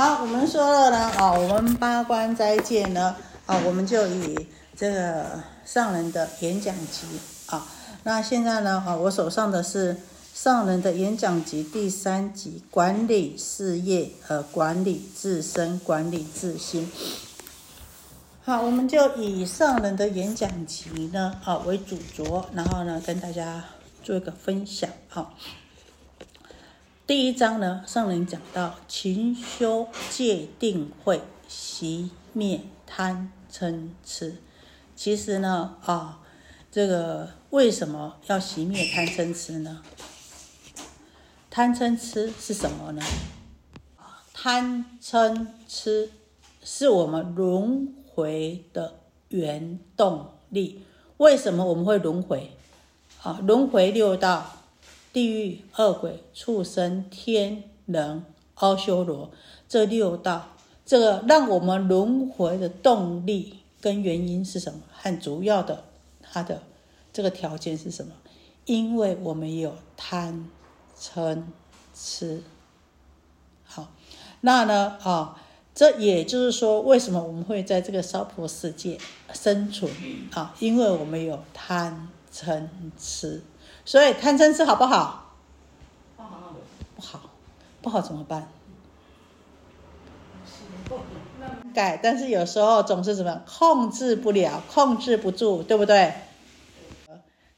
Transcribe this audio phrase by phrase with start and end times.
[0.00, 7.06] 好，我们说了呢，啊，我们八关斋戒呢，啊，我们就以这个上人的演讲集
[7.44, 7.66] 啊，
[8.04, 9.98] 那现在呢，啊，我手上的是
[10.32, 16.90] 上人的演讲集第三集，管理事业，呃，管理自身，管理自心。
[18.42, 23.62] 好，我们就以上人的演讲集呢，啊为主着，然后呢，跟大家
[24.02, 25.34] 做一个分享，好。
[27.10, 34.36] 第一章呢，上人讲到勤修戒定慧，熄灭贪嗔痴。
[34.94, 36.20] 其实呢，啊，
[36.70, 39.82] 这个为什么要熄灭贪嗔痴呢？
[41.50, 43.02] 贪嗔痴是什么呢？
[44.32, 46.12] 贪嗔痴
[46.62, 50.84] 是我们轮回的原动力。
[51.16, 52.56] 为什么我们会轮回？
[53.20, 54.58] 啊，轮回六道。
[55.12, 59.30] 地狱、恶鬼、畜生、天人、阿修罗
[59.68, 64.80] 这六道，这个让我们轮回的动力跟原因是什么？
[64.92, 65.84] 很主要的
[66.22, 66.62] 它的
[67.12, 68.12] 这个条件是什么？
[68.66, 70.48] 因为我们有贪、
[70.96, 71.42] 嗔、
[71.94, 72.42] 痴。
[73.64, 73.88] 好，
[74.42, 74.96] 那呢？
[75.02, 75.40] 啊，
[75.74, 78.98] 这也就是说，为什么我们会在这个娑婆世界
[79.32, 79.90] 生存？
[80.32, 83.42] 啊，因为我们有贪、嗔、痴。
[83.90, 85.34] 所以贪嗔痴好不好？
[86.16, 86.54] 不好，
[86.94, 87.20] 不好，
[87.82, 88.46] 不好怎么办？
[91.74, 96.12] 改，但是有时候总是怎么控制不了，控制不住，对不对？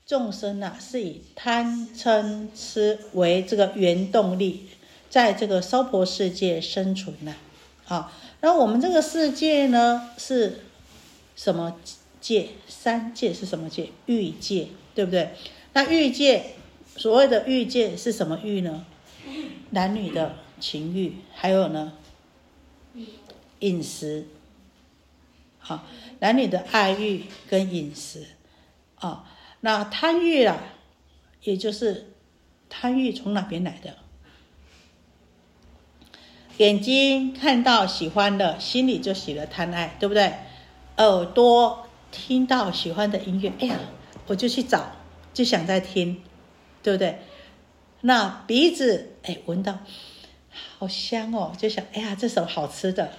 [0.06, 4.70] 众生呐，是以贪嗔痴为这个原动力，
[5.10, 7.34] 在这个娑婆世界生存呐。
[7.84, 8.10] 好，
[8.40, 10.60] 那我们这个世界呢，是
[11.36, 11.76] 什么
[12.22, 12.48] 界？
[12.66, 13.90] 三界是什么界？
[14.06, 15.34] 欲界，对不对？
[15.74, 16.54] 那欲界，
[16.96, 18.84] 所谓的欲界是什么欲呢？
[19.70, 21.94] 男女的情欲，还有呢，
[23.60, 24.26] 饮食，
[25.58, 25.86] 好，
[26.18, 28.26] 男女的爱欲跟饮食，
[28.96, 29.24] 啊，
[29.60, 30.62] 那贪欲啊，
[31.42, 32.12] 也就是
[32.68, 33.96] 贪欲从哪边来的？
[36.58, 40.34] 眼睛看到喜欢的，心里就起了贪爱，对不对？
[40.98, 43.78] 耳朵听到喜欢的音乐，哎呀，
[44.26, 44.92] 我就去找。
[45.32, 46.22] 就想再听，
[46.82, 47.18] 对不对？
[48.02, 49.78] 那鼻子哎，闻到
[50.78, 53.10] 好香哦，就想哎呀，这什么好吃的？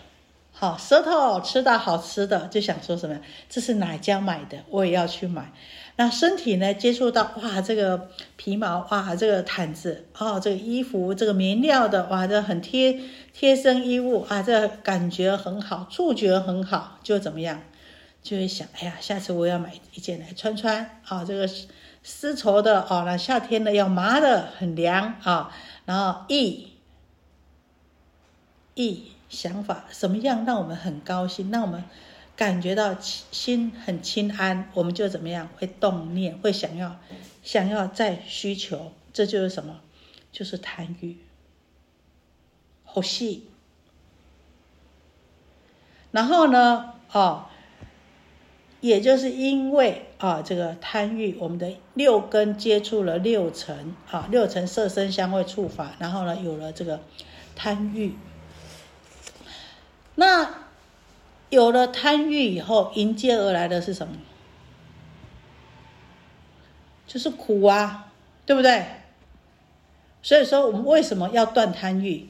[0.51, 3.19] 好，舌头吃到好吃的，就想说什么？
[3.49, 4.59] 这是哪家买的？
[4.69, 5.51] 我也要去买。
[5.95, 6.73] 那身体呢？
[6.73, 12.99] 接触到哇，这个皮毛哇，这个毯子哦，这个衣服，这个棉料的哇，这很贴
[13.33, 17.63] 贴身衣物啊，这感觉很好，触觉很好，就怎么样？
[18.21, 21.67] 就会想哎呀，下次我要买一件来穿穿啊，这个是。
[22.03, 25.55] 丝绸的哦，那夏天呢要麻的很凉啊，
[25.85, 26.73] 然后意
[28.75, 31.83] 意想法什么样让我们很高兴，让我们
[32.35, 36.99] 感觉到心很清安，我们就怎么样会动念，会想要
[37.41, 39.79] 想要再需求，这就是什么？
[40.31, 41.17] 就是贪欲，
[42.83, 43.47] 好细。
[46.11, 47.45] 然后呢，哦。
[48.83, 56.99] 也就是因为啊，这个贪欲，我们的六根接触了六尘啊，六尘色身香味触法，然后呢，有了这个
[57.55, 58.17] 贪欲。
[60.15, 60.65] 那
[61.49, 64.17] 有了贪欲以后，迎接而来的是什么？
[67.07, 68.11] 就是苦啊，
[68.45, 68.85] 对不对？
[70.21, 72.27] 所以说，我们为什么要断贪欲？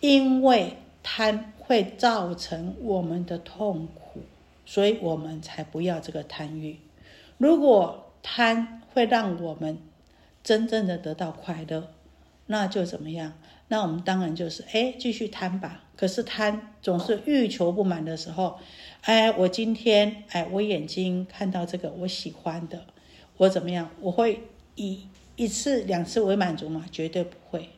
[0.00, 4.03] 因为贪会造成我们的痛苦。
[4.66, 6.80] 所以我们才不要这个贪欲。
[7.38, 9.78] 如果贪会让我们
[10.42, 11.90] 真正的得到快乐，
[12.46, 13.34] 那就怎么样？
[13.68, 15.84] 那我们当然就是哎，继续贪吧。
[15.96, 18.58] 可是贪总是欲求不满的时候，
[19.02, 22.86] 哎，我今天哎，我眼睛看到这个我喜欢的，
[23.36, 23.90] 我怎么样？
[24.00, 24.42] 我会
[24.74, 25.06] 以
[25.36, 26.86] 一次两次为满足吗？
[26.90, 27.70] 绝对不会。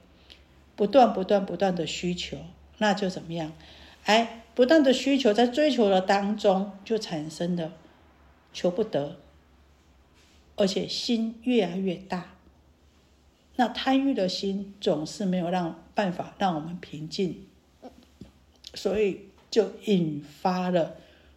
[0.74, 2.36] 不断不断不断的需求，
[2.78, 3.52] 那就怎么样？
[4.04, 4.42] 哎。
[4.56, 7.72] 不断的需求，在追求的当中就产生的
[8.54, 9.18] 求不得，
[10.56, 12.32] 而且心越来越大。
[13.56, 17.46] 那贪欲的心总是没有让办法让我们平静，
[18.72, 20.96] 所以就引发了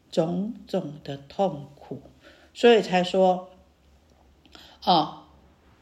[0.10, 2.02] 种种的痛苦，
[2.54, 3.50] 所以才说，
[4.82, 5.28] 啊，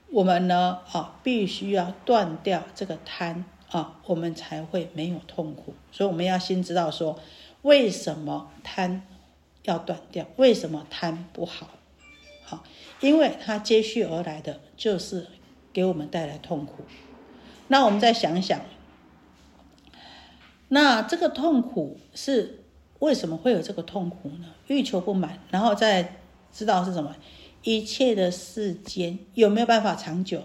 [0.10, 5.73] 我们呢，啊，必须要断掉这个贪啊，我们才会没有痛苦。
[5.91, 7.19] 所以我们要先知道说，
[7.63, 9.01] 为什么贪
[9.63, 10.25] 要断掉？
[10.37, 11.69] 为什么贪不好？
[12.43, 12.63] 好，
[13.01, 15.27] 因为它接续而来的就是
[15.73, 16.85] 给我们带来痛苦。
[17.67, 18.61] 那我们再想想，
[20.69, 22.63] 那这个痛苦是
[22.99, 24.45] 为什么会有这个痛苦呢？
[24.67, 26.19] 欲求不满，然后再
[26.53, 27.15] 知道是什么？
[27.63, 30.41] 一切的世间有没有办法长久？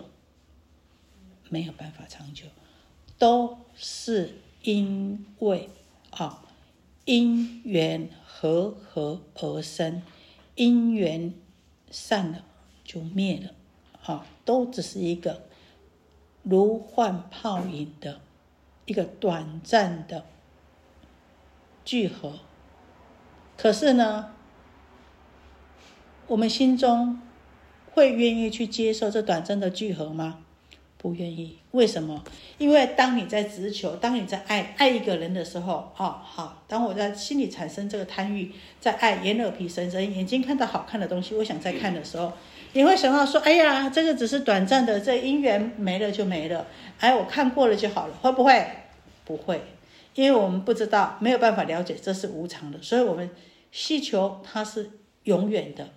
[1.48, 2.46] 没有办法长久，
[3.22, 5.69] 都是因为
[6.10, 6.42] 啊
[7.04, 10.02] 因缘和合而生，
[10.56, 11.32] 因缘
[11.88, 12.44] 散了
[12.82, 13.52] 就灭了，
[14.02, 15.42] 啊，都只是一个。
[16.42, 18.20] 如幻泡影的
[18.86, 20.26] 一个短暂的
[21.84, 22.40] 聚合，
[23.56, 24.34] 可是呢，
[26.26, 27.20] 我们心中
[27.92, 30.44] 会愿意去接受这短暂的聚合吗？
[31.02, 31.58] 不愿意。
[31.72, 32.22] 为什么？
[32.56, 42.32] 因为当你在直求，当你在爱爱一个人的时候，哦，好，当我在心里产生这个贪欲，在爱眼耳鼻舌身，眼睛看到好看的东西，我想再看的时候。
[42.75, 46.66] 你会想到说：“哎呀，这个只是短暂的，这姻缘没了就没了。
[47.00, 48.66] 哎，我看过了就好了，会不会？
[49.26, 49.60] 不会，
[50.14, 53.28] 因为我们不知道，没有办法了解这是无常的，所以我们
[53.70, 54.90] 希求它是
[55.25, 55.90] 永远的。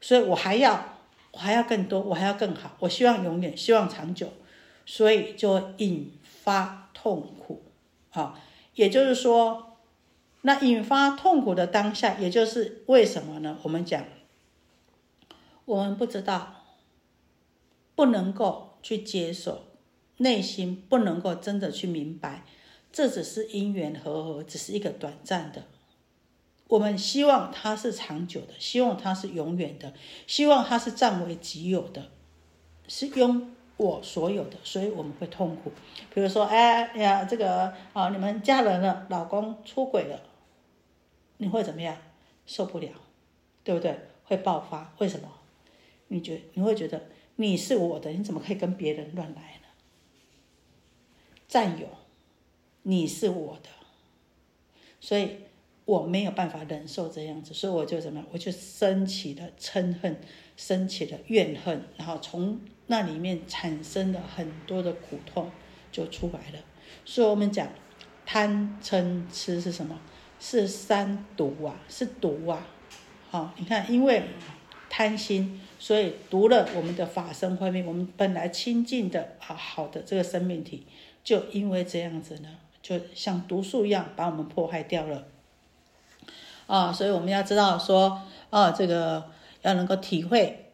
[0.00, 0.93] 所以我还要，
[1.34, 4.32] 我还要更多，我还要更好，我希望永远，希望长久，
[4.86, 7.62] 所以就引发痛苦。
[8.10, 8.40] 啊，
[8.74, 9.76] 也就是说，
[10.42, 13.58] 那引发痛苦的当下，也就是为什么呢？
[13.62, 14.04] 我们讲。”
[15.66, 16.62] 我们不知道，
[17.94, 19.64] 不能够去接受，
[20.18, 22.44] 内心不能够真的去明白，
[22.92, 25.64] 这只是因缘和合，只是一个短暂的。
[26.68, 29.92] 我们希望它是长久的，希望它是永远的，
[30.26, 32.10] 希望它是占为己有的，
[32.88, 35.72] 是拥我所有的，所以我们会痛苦。
[36.12, 40.20] 比如说，哎呀，这个啊，你们嫁人了，老公出轨了，
[41.36, 41.96] 你会怎么样？
[42.46, 42.88] 受不了，
[43.62, 43.98] 对不对？
[44.24, 44.94] 会爆发？
[44.98, 45.28] 为什么？
[46.08, 49.68] 你觉你会觉得你是我的，你怎么可以跟别人乱来呢？
[51.48, 51.86] 占有，
[52.82, 53.68] 你是我的，
[55.00, 55.38] 所以
[55.84, 60.18] 我没有办法忍受这样子，所以我就怎么，我就升起了嗔恨，
[60.56, 65.50] 升起了怨恨，然后从那里面产生了很多的苦痛
[65.92, 66.58] 就出来了。
[67.04, 67.68] 所以我们讲
[68.24, 70.00] 贪嗔痴是什么？
[70.40, 72.66] 是三毒啊，是毒啊！
[73.30, 74.22] 好，你看，因为
[74.90, 75.60] 贪心。
[75.78, 80.86] 所以毒了我们的法身慧命，我们本来清净的啊好的这个生命体，
[81.22, 82.48] 就因为这样子呢，
[82.80, 85.26] 就像毒素一样把我们破坏掉了。
[86.66, 89.30] 啊，所以我们要知道说，啊，这个
[89.62, 90.72] 要能够体会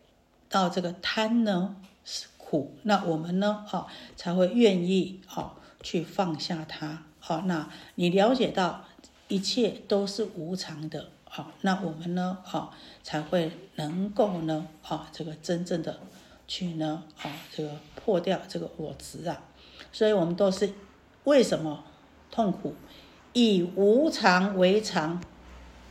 [0.48, 7.04] 到这个贪呢是苦，那我们呢，啊，才会愿意啊去放下它。
[7.18, 8.84] 好，那你了解到
[9.28, 11.08] 一切都是无常的。
[11.32, 12.38] 好，那我们呢？
[12.50, 12.70] 啊，
[13.04, 14.66] 才会能够呢？
[14.82, 16.00] 啊，这个真正的
[16.48, 17.04] 去呢？
[17.22, 19.40] 啊，这个破掉这个我执啊。
[19.92, 20.72] 所以，我们都是
[21.22, 21.84] 为什么
[22.32, 22.74] 痛苦？
[23.32, 25.22] 以无常为常，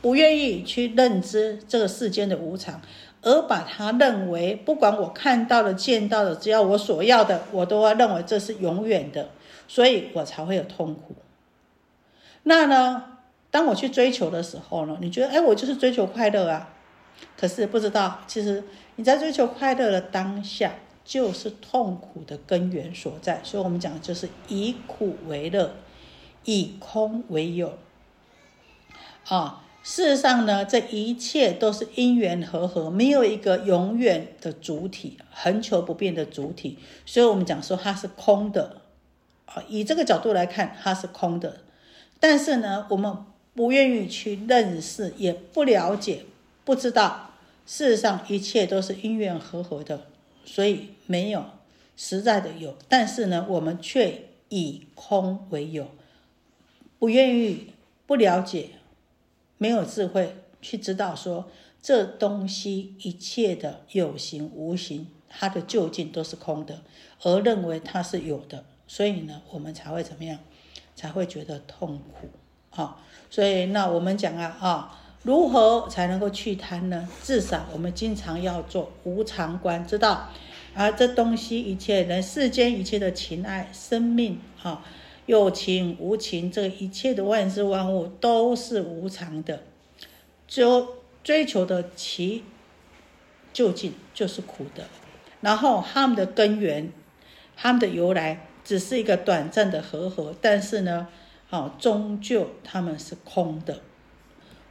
[0.00, 2.80] 不愿意去认知这个世间的无常，
[3.22, 9.30] 而把它认为，不管我看到的、见到的，只要我所要的，我都要认为这是永远的，
[9.68, 11.14] 所以我才会有痛苦。
[12.44, 13.04] 那呢？
[13.52, 16.72] 当我去追求的时候呢，你觉得哎，我就是追求快乐啊，
[17.36, 18.62] 可是不知道，其实
[18.94, 20.72] 你在追求快乐的当下，
[21.04, 23.40] 就是痛苦的根源所在。
[23.42, 25.74] 所以，我们讲的就是以苦为乐，
[26.44, 27.76] 以空为有。
[29.28, 36.78] 啊，事实上呢，这一切都是因缘和合，没有一个永远的主体，恒久不变的主体。
[37.04, 38.82] 所以我们讲说它是空的。
[39.46, 41.62] 啊，以这个角度来看，它是空的。
[42.20, 43.24] 但是呢，我们。
[43.52, 46.24] 不愿意去认识，也不了解，
[46.64, 47.32] 不知道，
[47.66, 50.06] 事实上一切都是因缘和合的，
[50.44, 51.44] 所以没有
[51.96, 52.76] 实在的有。
[52.88, 55.88] 但是呢，我们却以空为有，
[57.00, 57.72] 不愿意，
[58.06, 58.70] 不了解，
[59.60, 61.50] 没有智慧去知道说
[61.82, 66.80] 这东西一切的有形无形，它的究竟都是空的，
[67.22, 70.38] 而认为它是有的，所以呢，我们才会怎么样，
[70.96, 72.30] 才会觉得痛苦。
[72.70, 72.96] 啊，
[73.28, 77.06] 所以那我们讲啊啊，如何才能够去贪呢？
[77.22, 80.30] 至少我们经常要做无常观，知道
[80.72, 84.82] 啊，这东西一切人世间一切的情爱、生命啊，
[85.30, 89.62] 有情无情，这一切的万事万物都是无常的，
[90.48, 92.42] 就追求的其
[93.52, 94.88] 究竟就是苦的。
[95.40, 96.92] 然后他们的根源，
[97.56, 101.06] 他们的由来，只是一个短暂的和合，但是呢，
[101.48, 103.82] 啊，终究他们是空的。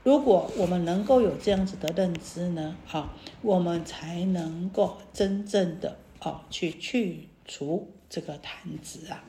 [0.04, 9.24] 如果我们能够有这样子的认知呢，啊，我们才能够真正的啊去去除这个贪执啊。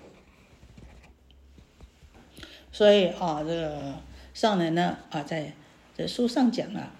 [2.72, 3.94] 所以啊，这个
[4.32, 5.52] 上人呢啊，在
[5.96, 6.92] 这书上讲啊，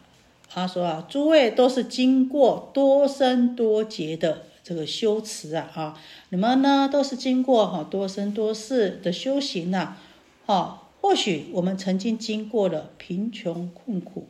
[0.49, 6.01] 他说啊，诸位都是经过多生多劫的这个修持啊，啊，
[6.31, 9.97] 你们呢都是经过哈多生多世的修行呐，
[10.47, 14.27] 啊，或许我们曾经经过了贫穷困苦、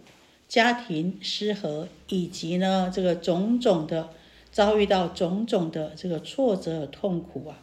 [0.47, 4.11] 家庭失和，以及呢这个种种的
[4.53, 7.59] 遭遇到种种的这个挫折和痛苦啊，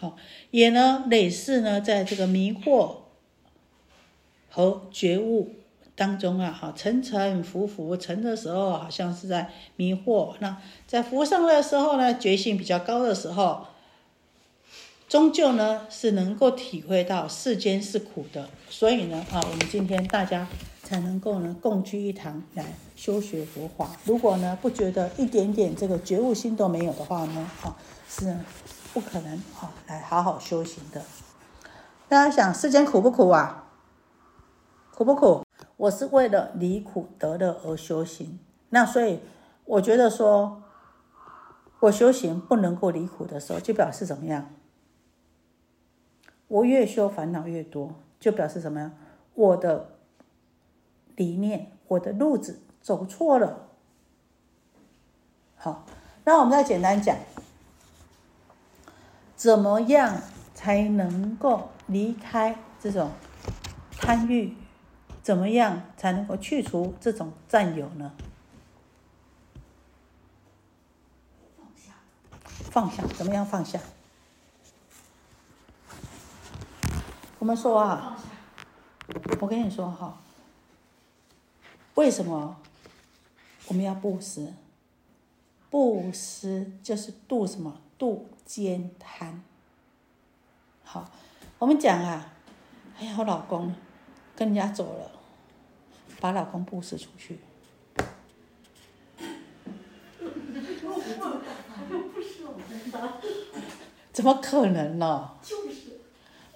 [0.00, 0.16] 好，
[0.50, 2.96] 也呢类似呢在这个迷惑。
[4.54, 5.54] 和觉悟
[5.96, 10.56] 当中啊，哈，沉沉浮浮，沉的时候好像是在迷惑；那
[10.86, 13.66] 在浮上的时候呢，觉性比较高的时候，
[15.08, 18.48] 终究呢是能够体会到世间是苦的。
[18.68, 20.46] 所以呢，啊，我们今天大家
[20.82, 23.90] 才能够呢共聚一堂来修学佛法。
[24.04, 27.76] 如果呢不觉得一点点这个觉悟心都没有的话呢，啊，
[28.08, 28.36] 是
[28.92, 31.02] 不可能啊来好好修行的。
[32.08, 33.61] 大家想，世间苦不苦啊？
[35.02, 35.44] 苦不苦？
[35.76, 38.38] 我是为了离苦得乐而修行。
[38.70, 39.18] 那所以
[39.64, 40.62] 我觉得说，
[41.80, 44.48] 我修行不能够离苦的时候，就表示怎么样？
[46.46, 48.92] 我越修烦恼越多，就表示什么样？
[49.34, 49.88] 我的
[51.16, 53.70] 理念，我的路子走错了。
[55.56, 55.84] 好，
[56.24, 57.16] 那我们再简单讲，
[59.34, 60.22] 怎么样
[60.54, 63.10] 才能够离开这种
[63.98, 64.54] 贪欲？
[65.22, 68.12] 怎么样才能够去除这种占有呢？
[71.56, 71.92] 放下，
[72.72, 73.78] 放下，怎么样放下？
[77.38, 78.18] 我们说啊，
[79.40, 80.20] 我跟你说哈，
[81.94, 82.56] 为什么
[83.68, 84.52] 我们要布施？
[85.70, 87.80] 布施就是度什么？
[87.96, 89.44] 度奸贪。
[90.82, 91.08] 好，
[91.60, 92.32] 我们讲啊，
[92.98, 93.72] 哎呀，我老公。
[94.34, 95.11] 跟人家走了，
[96.22, 97.40] 把老公布施出去，
[104.12, 105.32] 怎么可能呢？
[105.42, 105.98] 就是，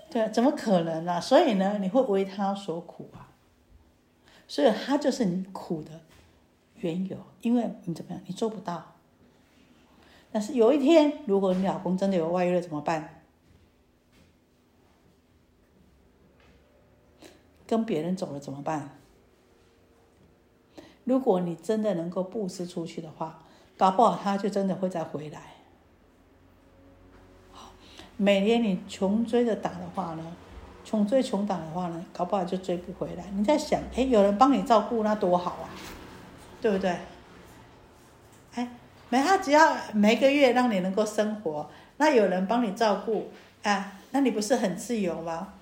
[0.08, 1.20] 对，怎么可能呢？
[1.20, 3.26] 所以呢，你会为他所苦啊，
[4.46, 6.00] 所以他就是你苦的
[6.76, 8.94] 缘由，因为你怎么样，你做不到。
[10.30, 13.24] 但是有一天，如果你老公真的有外遇了，怎么办？
[17.66, 18.96] 跟别人走了怎么办？
[21.06, 23.38] 如果你真的能够布施出去的话，
[23.78, 25.40] 搞不好他就真的会再回来。
[27.52, 27.70] 好，
[28.16, 30.24] 每年你穷追着打的话呢，
[30.84, 33.24] 穷追穷打的话呢，搞不好就追不回来。
[33.36, 35.70] 你在想，哎，有人帮你照顾那多好啊，
[36.60, 36.96] 对不对？
[38.54, 38.68] 哎，
[39.08, 43.28] 每他只要每个月让你能够生活，那有人帮你照顾，
[43.62, 45.54] 哎，那你不是很自由吗？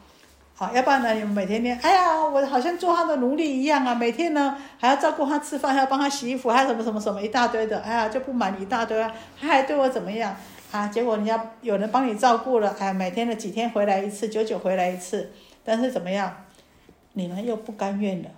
[0.57, 1.13] 好，要不然呢？
[1.15, 1.77] 你们每天念？
[1.83, 3.93] 哎呀，我好像做他的奴隶一样啊！
[3.93, 7.81] 每天呢还要照顾他吃饭，还要帮他洗衣服，还有什么什么什么一大堆的。
[7.81, 9.13] 哎呀，就不满一大堆啊！
[9.41, 10.37] 他还对我怎么样
[10.71, 10.87] 啊？
[10.87, 15.33] 结果人家有人帮你照顾了，哎，每天的几天回来一次，久久回来一次，
[15.65, 16.33] 但是怎么样？
[17.15, 18.29] 你呢又不甘愿了，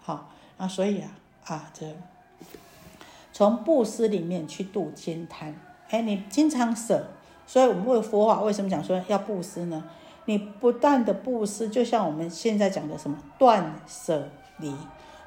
[0.00, 1.10] 好啊，所以啊
[1.44, 1.84] 啊，这
[3.34, 5.54] 从布施里面去度兼贪。
[5.90, 7.08] 哎，你经常舍，
[7.46, 9.84] 所以我们为佛法为什么讲说要布施呢？
[10.30, 14.72] 你不断的布施，就像我们现在讲的什么断舍离，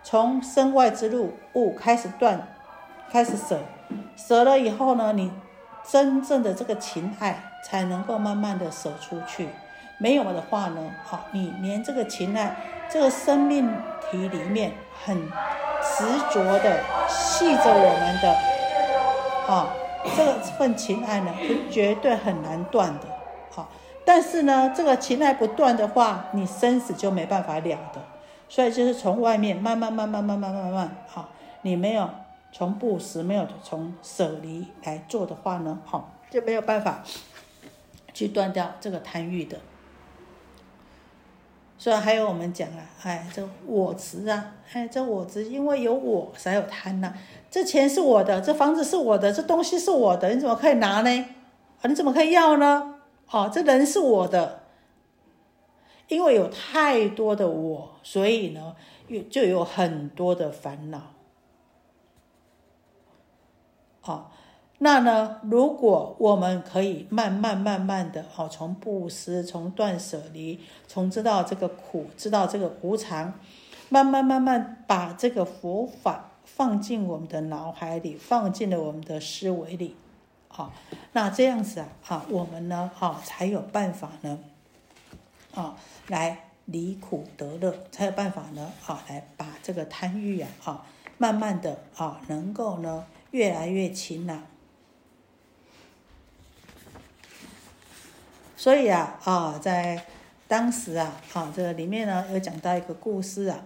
[0.01, 2.48] 从身外之路物开始断，
[3.12, 3.60] 开始舍，
[4.15, 5.29] 舍了以后呢，你
[5.86, 9.50] 真正的这个情爱才能够慢慢的舍出去。
[9.98, 12.55] 没有的话呢，好，你连这个情爱，
[12.89, 13.69] 这个生命
[14.10, 14.72] 体里面
[15.03, 16.79] 很执着的
[17.10, 19.67] 系着我们的，啊，
[20.15, 23.23] 这份情爱呢，是绝对很难断的。
[24.05, 28.01] 但是呢，这个情爱不断的话，你生死就没办法了的。
[28.50, 31.29] 所以就是从外面慢慢慢慢慢慢慢慢，好，
[31.63, 32.07] 你没有
[32.51, 37.01] 从布施，没有从舍离来做的话呢，好，就没有办法
[38.13, 39.57] 去断掉这个贪欲的。
[41.79, 47.12] 所以还有我们讲啊，哎，这我执啊，哎，这我执，因为有我才有贪呐。
[47.50, 51.25] 这钱是我的，这房子是我的，这东西是我的，你怎么可以拿呢？
[51.81, 52.93] 啊，你怎么可以要呢？
[53.34, 54.62] 哦，这人是我的，
[56.08, 58.75] 因为有太多的我，所以呢，
[59.08, 61.13] 有就有很多的烦恼。
[64.04, 64.28] 哦，
[64.78, 73.34] 那呢，如果我们可以慢慢慢慢的哦，从布施，从断舍离，从知道这个苦，知道这个无常，
[73.90, 79.96] 慢慢慢慢把这个佛法放进我们的脑海里，放进了我们的思维里，
[80.55, 80.72] 啊，
[81.12, 84.39] 那这样子啊，啊，我们呢，啊，才有办法呢，
[85.53, 85.75] 啊，
[86.07, 90.86] 来离苦得乐，才有办法呢，啊，来把这个贪欲啊，啊，
[91.17, 93.05] 慢慢的啊，能够呢。
[93.33, 94.43] 越来越轻了，
[98.55, 100.05] 所以啊啊，在
[100.48, 103.65] 当时啊啊，这里面呢有讲到一个故事啊。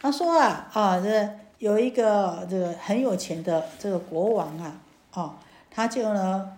[0.00, 4.80] 他说啊啊，这有一个这个很有钱的这个国王啊
[5.12, 5.30] 哦，
[5.70, 6.50] 他就呢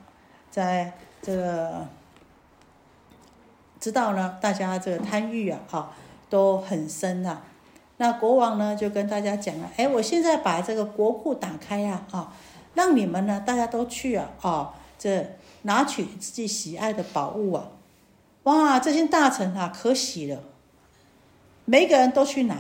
[0.51, 1.87] 在这个
[3.79, 5.93] 知道呢，大家这个贪欲啊啊
[6.31, 7.43] 都很深啊。
[7.99, 12.33] 那国王呢，就跟大家讲了，哎，我现在把这个国库打开呀，啊，
[12.73, 17.69] 让你们呢，大家都去啊，啊，这拿取自己喜爱的宝物啊，
[18.45, 20.41] 哇，这些大臣啊，可喜了，
[21.67, 22.57] 每个人都去拿，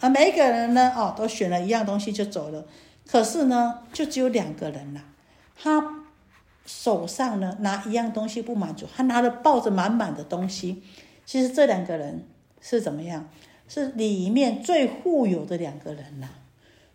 [0.00, 2.64] 啊，每一个人呢，哦，都选了一样东西就走了，
[3.06, 5.02] 可是呢，就只有两个人了，
[5.56, 6.04] 他
[6.66, 10.82] 手上呢拿一样东西不满足，他拿着抱着满满的东西，
[11.26, 12.24] 其实这两个人
[12.60, 13.28] 是怎么样？
[13.70, 16.30] 是里面最富有的两个人了，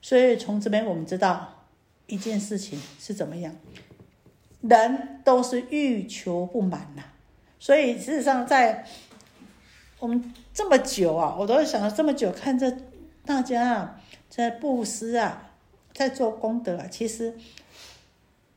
[0.02, 1.66] 所以从这边我们知道
[2.08, 3.54] 一件事情是怎么样，
[4.62, 7.04] 人都是欲求不满呐，
[7.60, 8.88] 所以事实上在
[10.00, 12.76] 我们这么久啊，我都想了这么久，看这
[13.26, 15.52] 大家啊在布施啊，
[15.94, 17.34] 在做功德啊，其实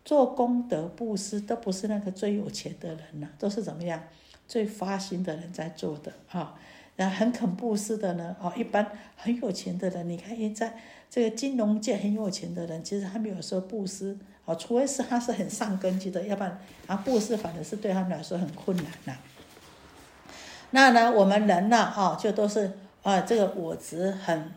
[0.05, 4.03] 做功德布施都不是那个最有钱的人呐，都是怎么样
[4.49, 6.55] 最发心的人在做的啊。
[6.99, 10.75] 那很肯布施的呢，哦，一般很有钱的人，你看现在
[11.11, 19.17] 这个金融界很有钱的人，其实他们有时候布施，哦，除非是他是很上根基的，要不然啊布施反而是对他们来说很困难呐。
[20.71, 24.51] 那呢，我们人呢，哦，就都是啊，这个我执很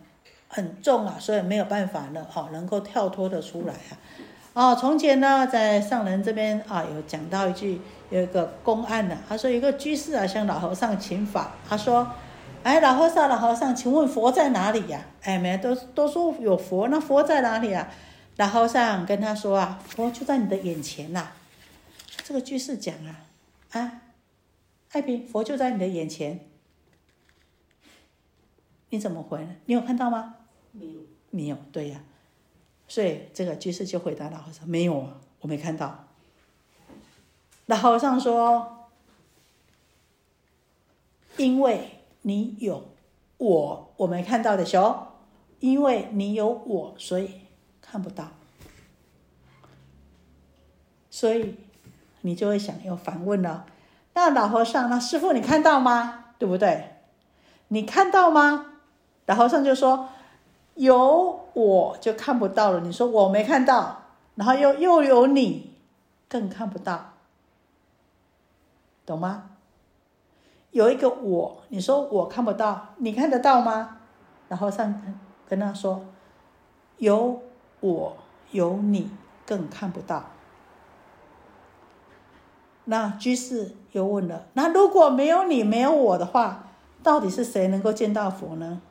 [0.47, 3.93] 很重啊，所以没有办法呢，哦，能够跳脱的出来啊。
[4.53, 12.07] 哦，从前呢，在上人这边啊，有讲到一句，有一个公案呢，他说一个居士啊，向老和尚请法，他说。
[12.62, 15.05] 哎，老和尚，老和尚，请问佛在哪里呀？
[15.21, 17.89] 哎，没都都说有佛，那佛在哪里啊？
[18.35, 21.29] 老和尚跟他说啊，佛就在你的眼前呐。
[22.21, 23.15] 这个居士讲啊，
[23.71, 24.01] 啊，
[24.91, 26.41] 爱萍，佛就在你的眼前，
[28.89, 29.47] 你怎么回？
[29.65, 30.36] 你有看到吗？
[30.71, 30.99] 没有，
[31.32, 32.02] 没有，对呀。
[32.88, 36.08] 所以这个居士就回答老和尚，没有啊，我没看到。
[37.67, 38.89] 老和尚说，
[41.38, 41.95] 因为。
[42.21, 42.84] 你有
[43.38, 45.08] 我，我没看到的候，
[45.62, 47.32] 因为你有我，所以
[47.82, 48.32] 看不到，
[51.10, 51.56] 所以
[52.21, 53.65] 你就会想要反问了。
[54.13, 56.34] 那老和尚，那师傅你看到吗？
[56.38, 56.95] 对不对？
[57.69, 58.68] 你看到吗？
[59.30, 60.10] 然后上就说：
[60.74, 62.80] 有我就看不到了。
[62.80, 65.72] 你说我没看到，然后又又有你，
[66.28, 67.13] 更看不到，
[69.06, 69.52] 懂吗？
[70.72, 73.98] 有一个我，你说我看不到，你看得到吗？
[74.48, 75.00] 然后上
[75.48, 76.02] 跟他说，
[76.98, 77.39] 有
[77.82, 78.18] 我
[78.50, 79.12] 有你，
[79.46, 80.24] 更看不到。
[82.86, 86.70] 那居士又问了：那如果没有你没有我的话，
[87.04, 88.82] 到底是谁能够见到佛呢？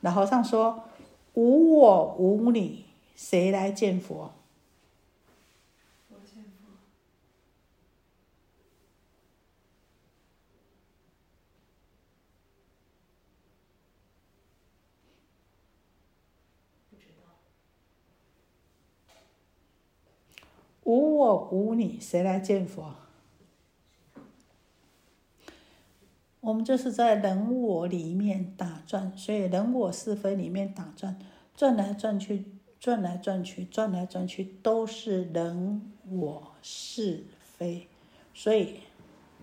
[0.00, 0.84] 老和尚说：
[1.34, 4.32] 无我无你，谁来见佛？
[20.84, 22.94] 无我无你，谁来见佛？
[26.40, 31.18] 我们就是在人我里面打转，所以人我是非里面打转，
[31.56, 32.44] 转来转去，
[32.78, 37.88] 转来转去，转来转去，都是人我是非，
[38.32, 38.80] 所以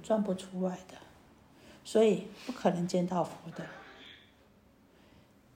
[0.01, 0.95] 转不出来的，
[1.83, 3.65] 所以不可能见到佛的。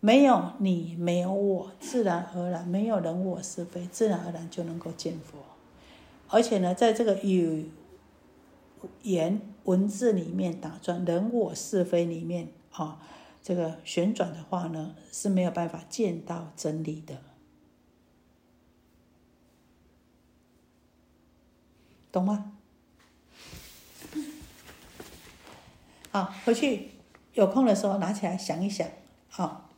[0.02, 5.39] 没有你，没有我，自然而然没有人我是非，自然而然就能够见佛。
[6.28, 7.69] 而且呢，在这个语
[9.04, 12.99] 言文字里面打转，人我是非里面啊，
[13.43, 17.21] 这个旋转的话呢，是没有办法见到真理的，
[22.12, 22.53] 懂吗？
[26.10, 26.89] 好，回去
[27.36, 28.88] 有空的时候拿起来想一想，
[29.29, 29.69] 好。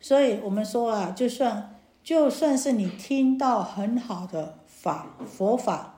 [0.00, 1.75] 所以我们说啊，就算
[2.06, 5.94] 就算是你听到很好的法佛法，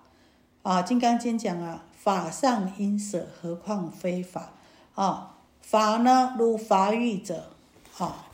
[0.62, 4.52] 啊，《金刚经》讲啊，法上因舍，何况非法
[4.94, 5.34] 啊？
[5.60, 7.50] 法呢，如法语者，
[7.98, 8.24] 啊，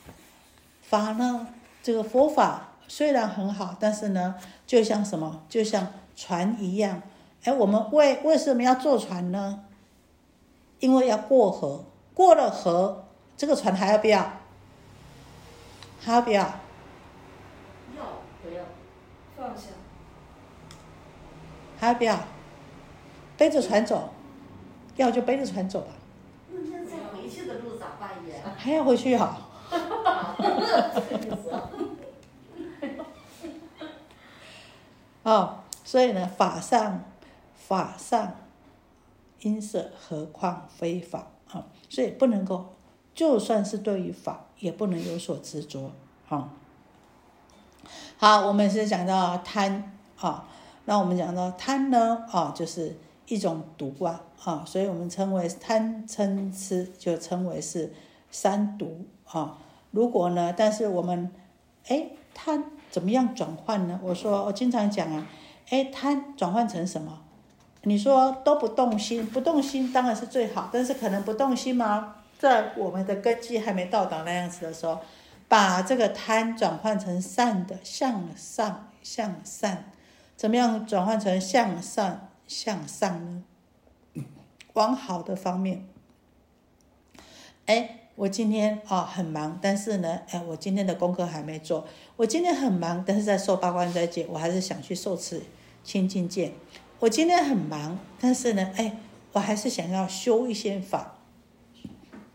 [0.83, 1.49] 法呢，
[1.83, 7.03] 这个佛法虽然很好，但是呢，就像什么，就像船一样。
[7.43, 9.65] 哎，我们为为什么要坐船呢？
[10.79, 11.85] 因为要过河，
[12.15, 13.07] 过了河，
[13.37, 14.31] 这个船还要不要？
[16.01, 16.61] 还要不要？
[19.37, 19.65] 放下。
[21.85, 22.19] 还要不要？
[23.37, 24.09] 背着船走，
[24.97, 25.89] 要就背着船走吧。
[26.51, 28.55] 那在回去的路咋办呀？
[28.57, 29.37] 还要回去哈。
[35.25, 37.05] 哦，所以呢，法上
[37.55, 38.35] 法上
[39.41, 41.67] 因色，何况非法啊？
[41.91, 42.75] 所以不能够，
[43.15, 44.41] 就算是对于法。
[44.61, 45.91] 也不能有所执着，
[46.31, 46.49] 哦。
[48.17, 50.47] 好，我们是讲到贪啊，
[50.85, 57.93] 那我们讲到贪呢，啊，就是一种毒啊，啊，所以我们称为贪嗔痴，就称为是
[58.31, 59.59] 三毒啊。
[59.91, 61.31] 如果呢，但是我们，
[61.89, 63.99] 哎，贪怎么样转换呢？
[64.03, 65.27] 我说我经常讲啊，
[65.71, 67.21] 哎，贪转换成什么？
[67.87, 72.17] 你说都不动心，不动心当然是最好，但是可能不动心吗？
[72.39, 74.99] 在我们的根基还没到达那样子的时候，
[75.49, 79.85] 把这个贪转换成善的向上向善，
[80.37, 83.45] 怎么样转换成向上向上呢？
[84.75, 85.87] 往好的方面。
[87.67, 91.87] 哎，我今天啊很忙，但是呢，哎，我今天的功课还没做。
[92.17, 95.43] 我今天很忙，但是在受八关斋戒，我还是想去受持
[95.83, 96.53] 清净戒。
[96.99, 98.99] 我今天很忙，但是呢，哎，
[99.33, 101.19] 我还是想要修一些法。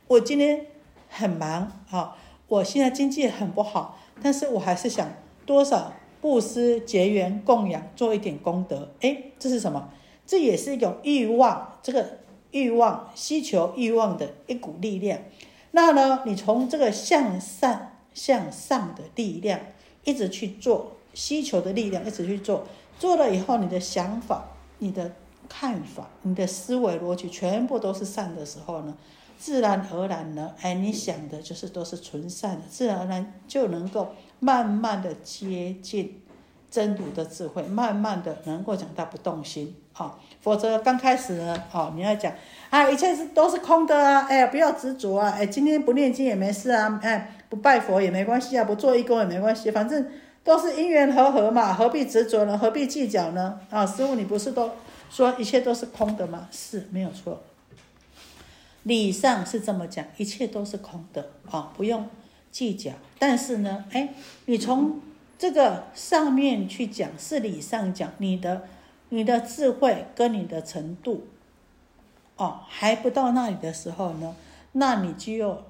[0.07, 0.65] 我今天
[1.09, 5.11] 很忙啊，我现在经济很不好，但是我还是想
[5.45, 8.89] 多少布施、结缘、供养，做一点功德。
[9.01, 9.89] 哎，这是什么？
[10.25, 12.19] 这也是一种欲望，这个
[12.51, 15.19] 欲望、需求欲望的一股力量。
[15.71, 19.59] 那呢，你从这个向善向上的力量
[20.03, 22.65] 一直去做，需求的力量一直去做，
[22.97, 25.13] 做了以后，你的想法、你的
[25.47, 28.97] 看法、你的思维逻辑全部都是善的时候呢？
[29.37, 36.21] 自然而然呢，哎，你想的就是都是纯善的，自然而然就能够慢慢的接近
[36.71, 40.17] 真如的智慧，慢慢的能够讲到不动心啊。
[40.41, 42.31] 否则刚开始呢，哦，你要讲
[42.69, 50.07] 啊，一切是都是空的啊，哎，不要执着啊，哎，今天不念经也没事啊，哎，不拜佛也没关系啊，不做义工也没关系，反正
[50.43, 52.57] 都是因缘和合嘛，何必执着呢？
[52.57, 53.59] 何必计较呢？
[53.69, 54.71] 啊，师傅，你不是都
[55.09, 56.47] 说一切都是空的吗？
[56.51, 57.41] 是没有错。
[58.83, 62.07] 理上是这么讲，一切都是空的啊，不用
[62.51, 62.91] 计较。
[63.17, 64.13] 但是呢，哎，
[64.45, 64.99] 你从
[65.37, 68.67] 这个上面去讲，是理上讲，你的
[69.09, 71.27] 你的智慧跟你的程度，
[72.37, 74.35] 哦，还不到那里的时候呢，
[74.73, 75.63] 那你就要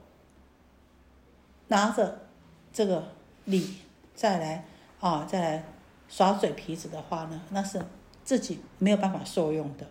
[1.67, 2.27] 拿着
[2.73, 3.11] 这个
[3.45, 3.75] 理
[4.15, 4.65] 再来
[4.99, 5.63] 啊，再来
[6.07, 7.81] 耍嘴皮子的话呢，那是
[8.23, 9.87] 自己没有办法受用的。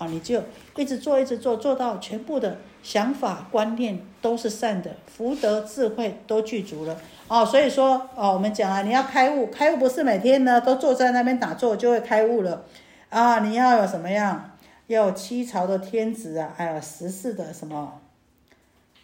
[0.00, 0.42] 啊，你就
[0.76, 6.96] 一直做，一直做，做到全部的想法观念都是善的，福德智慧都具足了。
[7.28, 12.64] 哦，所以说，哦，我们讲啊，你要开悟，开悟不是每天呢都坐在那边打坐就会开悟了。
[13.10, 14.52] 啊，你要有什么样？
[14.86, 18.00] 要有七朝的天子啊，还有十四的什么，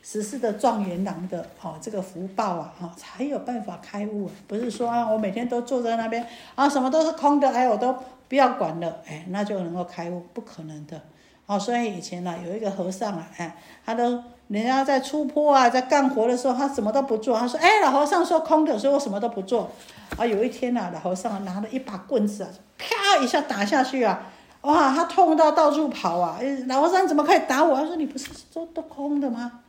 [0.09, 4.31] 十四的状元郎的，哦，这个福报啊，哈，才有办法开悟。
[4.47, 7.93] 不是说啊，我每天都坐在那边啊，什么都是空的，哎，我都。
[8.29, 11.01] 不要管了，哎，那就能够开悟，不可能的，
[11.47, 19.71] 哦，所以以前呢，有一个和尚啊，哎，他都人家在出坡啊，在干活的时候，他什么都不做，他说，哎，老和尚说空的，所以我什么都不做，
[20.17, 24.21] 啊，有一天啊，老和尚拿了一把棍子啊，啪一下打下去啊，
[24.63, 27.77] 哇，他痛到到处跑啊，老和尚怎么可以打我？
[27.77, 29.61] 他说你不是说都空的吗？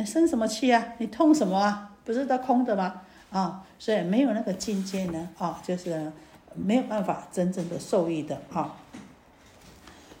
[0.00, 0.84] 你生什么气啊？
[0.98, 1.94] 你痛什么啊？
[2.04, 3.02] 不是都空的吗？
[3.30, 6.10] 啊，所以没有那个境界呢，啊，就是。
[6.56, 8.74] 没有办法真正的受益的啊，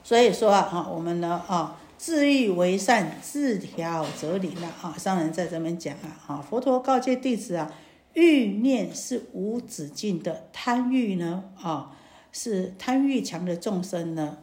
[0.04, 4.94] 所以说啊，我们呢啊，自欲为善，自调则理了啊。
[4.96, 7.72] 上人在这边讲啊，啊，佛陀告诫弟子啊，
[8.12, 11.90] 欲念是无止境的，贪欲呢啊，
[12.30, 14.38] 是贪欲强的众生呢，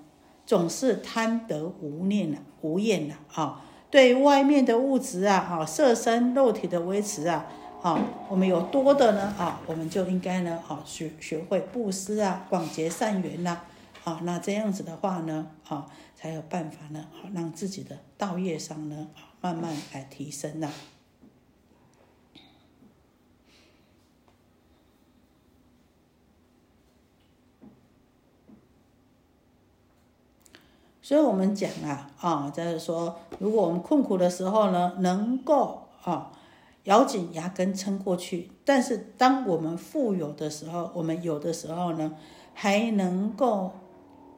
[0.46, 3.62] 总是贪得无念了，无厌了啊。
[3.90, 7.46] 对外面的物质啊，啊，色身肉体的维持啊，
[7.82, 7.98] 啊，
[8.30, 13.62] 我们有多的呢啊，我们就应该呢啊学学会布施啊，广结善缘呐，
[14.04, 20.70] 啊，那这样子的话呢啊，才有办法呢，啊，让自己的道业上呢啊慢慢来提升呐。
[31.08, 36.34] 所以我们讲啊啊，就是说，如果我们困苦的时候呢，能够啊。
[36.84, 42.14] 咬紧牙根撑过去，但是当我们富有的时候，我们有的时候呢，
[42.54, 43.72] 还能够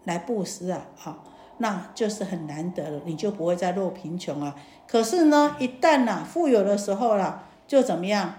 [0.03, 1.23] 来布施啊，好，
[1.57, 4.55] 那就是很难得了，你就不会再落贫穷啊。
[4.87, 8.33] 可是呢，一旦呐富有的时候啦，就怎么样，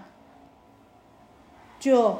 [1.80, 2.18] 就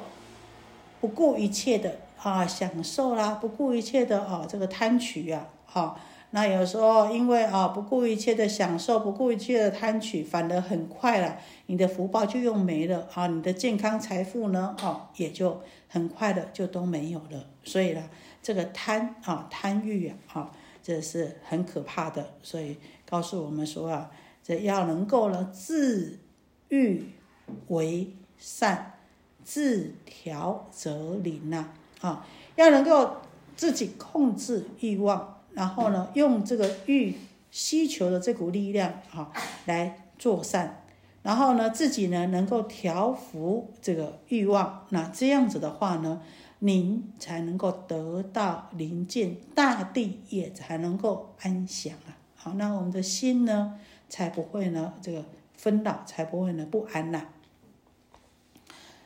[1.01, 5.97] 不顾一切的啊享受啦，不顾一切的啊这个贪取呀，哈。
[6.33, 17.47] 那有时候因为啊不顾一切的享受，不顾一切的贪取，反而很快了，你的福报就用没了啊，你的健康财富呢，哦也就很快的就都没有了。
[17.65, 18.09] 所以呢，
[18.41, 22.35] 这个贪啊贪欲啊，啊这是很可怕的。
[22.45, 22.77] 所以
[23.09, 24.09] 告诉我们说啊，
[24.45, 26.17] 这要能够呢自
[26.69, 27.07] 欲
[27.67, 28.95] 为善，
[29.43, 31.71] 自调则灵呐，
[32.03, 33.17] 啊要能够
[33.57, 35.39] 自己控制欲望。
[35.55, 37.17] 然后呢，用这个欲
[37.51, 39.33] 需求的这股力量啊，
[39.67, 40.85] 来做善，
[41.23, 46.23] 然后呢，自己呢能够调伏这个欲望，那这样子的话呢，
[46.61, 52.17] 您才能够得到宁静大地，也才能够安详啊。
[52.37, 53.75] 好，那我们的心呢，
[54.09, 57.25] 才不会呢这个纷扰，才不会呢不安呐。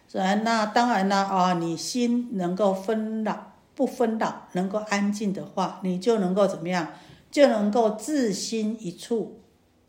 [0.06, 3.53] 是啊，那当然呢啊，你心能够纷扰。
[3.74, 6.88] 不分道，能够安静的话，你就能够怎么样？
[7.30, 9.40] 就能够自心一处，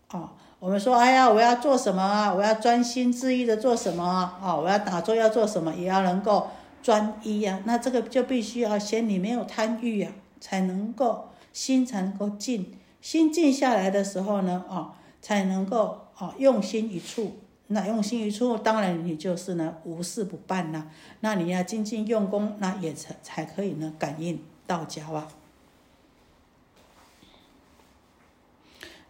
[0.07, 2.33] 啊，我们说，哎呀，我要做什么啊？
[2.33, 4.39] 我要专心致意的做什么啊？
[4.41, 6.47] 哦我要打坐要做什么，也要能够
[6.81, 7.61] 专一呀。
[7.65, 12.73] 那这个就必须要先你没有贪欲呀，才能够心才能够静。
[12.99, 17.33] 心静下来的时候呢，啊，才能够啊用心一处。
[17.67, 20.87] 那用心一处，当然你就是呢无事不办呐。
[21.21, 25.27] 那你要精进用功，那也才才可以呢感应道交啊。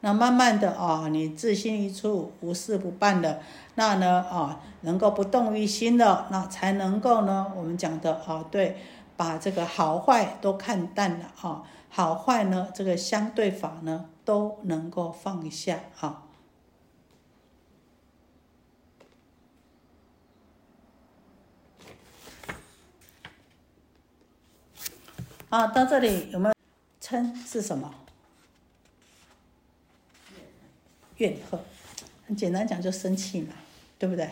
[0.02, 3.42] 那慢慢的啊，你自心一处，无事不办的，
[3.74, 8.78] 那呢啊，能够不动于心的，那才能够呢，我们讲的啊，对，
[9.18, 16.25] 把这个好坏都看淡了啊，好坏呢，这个相对法呢，都能够放下啊。
[25.56, 26.56] 啊，到这里有没有
[27.02, 27.96] 嗔是什么？
[31.16, 31.58] 怨恨，
[32.28, 33.54] 很简单讲就生气嘛，
[33.98, 34.30] 对不对？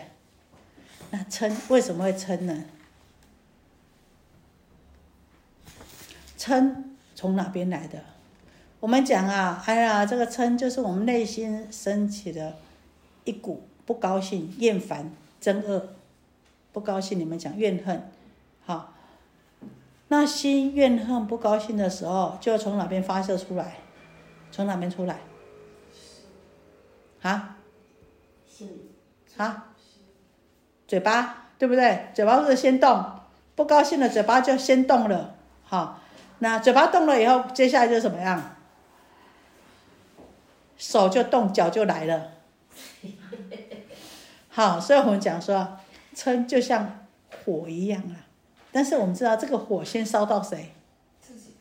[1.12, 2.66] 那嗔为什么会嗔呢？
[6.38, 6.84] 嗔
[7.16, 8.04] 从哪边来的？
[8.82, 12.58] 我们讲啊，哎呀，这个嗔就是我们内心升起的
[13.24, 15.10] 一股不高兴、厌烦、
[15.42, 15.94] 憎恶，
[16.74, 18.12] 不高兴，你们讲怨恨，
[18.66, 18.93] 好。
[20.16, 23.78] 那心怨恨不高兴的时候，就从哪边发射出来？
[24.52, 25.22] 从哪边出来？
[27.24, 27.58] 啊？
[29.38, 29.74] 啊？
[30.88, 32.10] 嘴巴对不对？
[32.14, 33.04] 嘴巴是先动，
[33.56, 35.34] 不高兴的嘴巴就先动了。
[35.64, 36.00] 好，
[36.38, 38.56] 那嘴巴动了以后，接下来就怎么样？
[40.78, 42.34] 手就动，脚就来了。
[44.50, 45.80] 好，所以我们讲说，
[46.16, 47.08] 嗔就像
[47.44, 48.23] 火一样啊。
[48.74, 50.74] 但是我们知道，这个火先烧到谁？
[51.22, 51.52] 自己。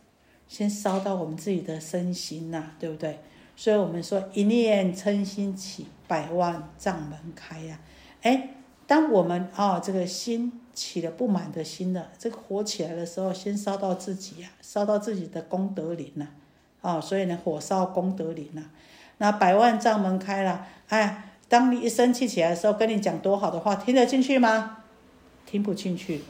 [0.49, 3.21] 先烧到我们自己的身心呐，对不对？
[3.55, 7.79] 所以我们说，一念嗔心起，百万障门开呀。
[8.23, 8.49] 哎，
[8.87, 16.29] 当我们啊这个心起了不满的心了，这个火起来的时候，先烧到自己呀，烧到自己的功德林呐。
[16.81, 18.65] 啊，所以呢，火烧功德林呐。
[19.19, 24.79] 那百万障门开了，哎，当你一生气起来的时候，跟你讲多好的话，听得进去吗？
[25.47, 26.23] 听不进去。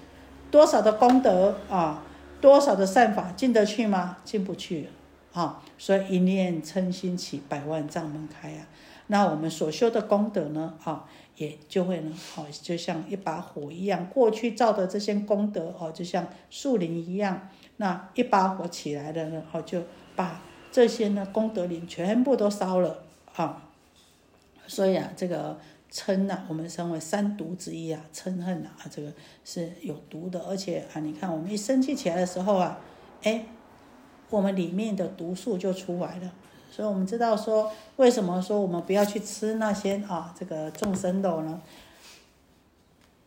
[0.52, 2.04] 多少的功德啊，
[2.38, 4.18] 多少的善法进得去吗？
[4.22, 4.90] 进不去
[5.32, 5.62] 啊！
[5.78, 8.66] 所以一念嗔心起，百万障门开啊。
[9.06, 19.80] 那我们所修的功德呢，啊，也就会呢，好，就像一把火一样，过去造的这些功德哦，就像树林一样，那一把火起来了呢，哦，就
[20.14, 23.02] 把这些呢功德林全部都烧了
[23.36, 23.62] 啊。
[24.66, 25.56] 所以啊，这个。
[25.92, 29.12] 嗔呐，我们称为三毒之一啊，嗔恨呐啊，这个
[29.44, 32.80] 是有毒的，而且啊，你看我们一生气起来的时候啊，
[33.22, 33.44] 哎，
[34.30, 36.32] 我们里面的毒素就出来了。
[36.70, 41.60] 所以我们知道说，为什么说我们不要去吃那些啊这个众生肉呢？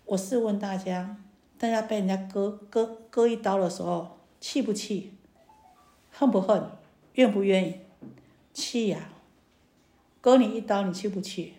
[0.06, 1.16] 我试问大家，
[1.60, 5.14] 大家被人家割割割一刀的时候，气不气？
[6.12, 6.64] 恨不恨？
[7.14, 7.82] 愿不愿意？
[8.52, 9.10] 气呀！
[10.20, 11.54] 割你一刀，你气不气？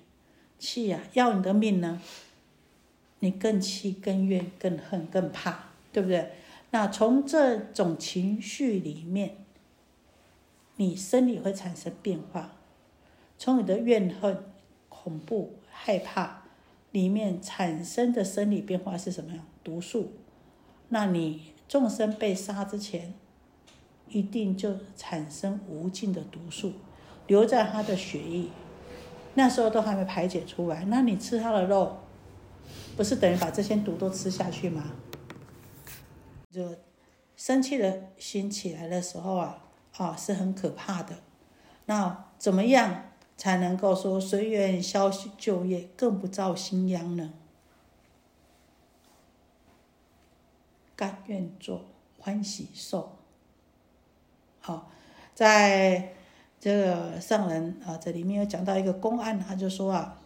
[0.59, 1.01] 气呀！
[1.15, 2.01] 要你的命呢？
[3.21, 6.33] 你更气、更怨、更恨、更怕，对不对？
[6.71, 9.37] 那从这种情绪里面，
[10.77, 12.57] 你生理会产生变化。
[13.39, 14.45] 从你的怨恨、
[14.89, 16.45] 恐怖、害怕
[16.93, 19.45] 里面产生的生理变化是什么样？
[19.63, 20.13] 毒素。
[20.89, 23.15] 那你众生被杀之前。
[24.09, 26.75] 一定就产生无尽的毒素，
[27.27, 28.45] 留在他的血液，
[29.37, 30.85] 那时候都还没排解出来。
[30.87, 31.99] 那你吃他的肉，
[32.97, 34.93] 不是等于把这些毒都吃下去吗？
[36.51, 36.75] 就
[37.37, 39.59] 生气的心起来的时候啊，
[39.99, 41.17] 啊是很可怕的。
[41.85, 47.35] 那怎么样才能够说随缘消旧业，更不造新殃呢？
[50.97, 51.85] 甘愿做，
[52.19, 53.19] 欢喜受。
[54.61, 54.91] 好，
[55.35, 56.16] 在
[56.59, 60.17] 这个上人啊，这里面有讲到一个公案，他就说啊，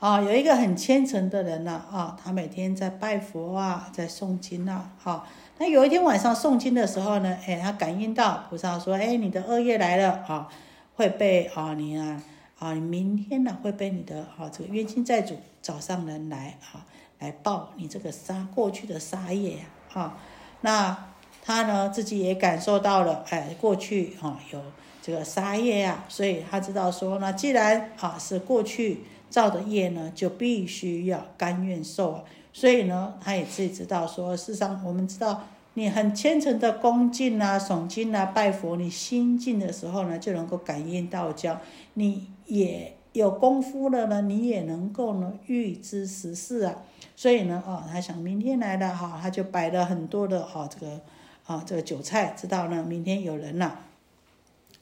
[0.00, 5.26] 啊，有一个很虔诚的人呢，啊，他每天在拜佛啊，在诵经啊，好，
[5.58, 10.48] 那有一天晚上诵经的时候呢，哎，他感应到菩萨说，哎，你的恶业来了啊，
[10.96, 12.20] 会被啊你啊
[12.58, 16.86] 啊，你明天呢会被你的啊这个冤亲债主找上门来啊，
[17.18, 20.18] 来报你这个杀过去的杀业呀，啊，
[20.62, 21.08] 那。
[21.48, 24.60] 他呢自己也感受到了，哎，过去啊有
[25.00, 32.22] 这个杀业啊，所以他知道说，那既然啊是过去造的业呢，就必须要甘愿受啊。
[32.52, 41.58] 所以呢，他也自己知道说，事实上我们知道，你很虔诚的恭敬啊、诵经啊、拜佛，你心静的时候呢，就能够感应道教。
[41.94, 46.74] 你也有功夫了呢，你也能够呢预知时事啊。
[47.16, 51.00] 所以呢，哦，他想明天来了哈，他就摆了很多的哦这个。
[51.48, 53.74] 啊，这个韭菜知道呢，明天有人了，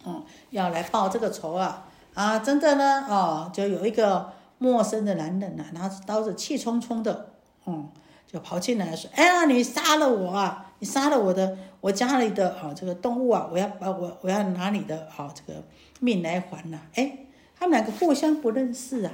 [0.02, 1.86] 哦，要来报这个仇啊！
[2.12, 7.28] 啊，真的呢，哦，就有一个陌生的男人呐，拿着刀子，气冲冲的，
[7.66, 7.88] 嗯，
[8.26, 10.72] 就跑进来说：“哎呀，你杀了我啊！
[10.80, 13.48] 你杀了我的我家里的啊这个动物啊！
[13.52, 15.62] 我要把我我要拿你的啊这个
[16.00, 17.18] 命来还呐！”哎，
[17.56, 19.12] 他们两个互相不认识啊，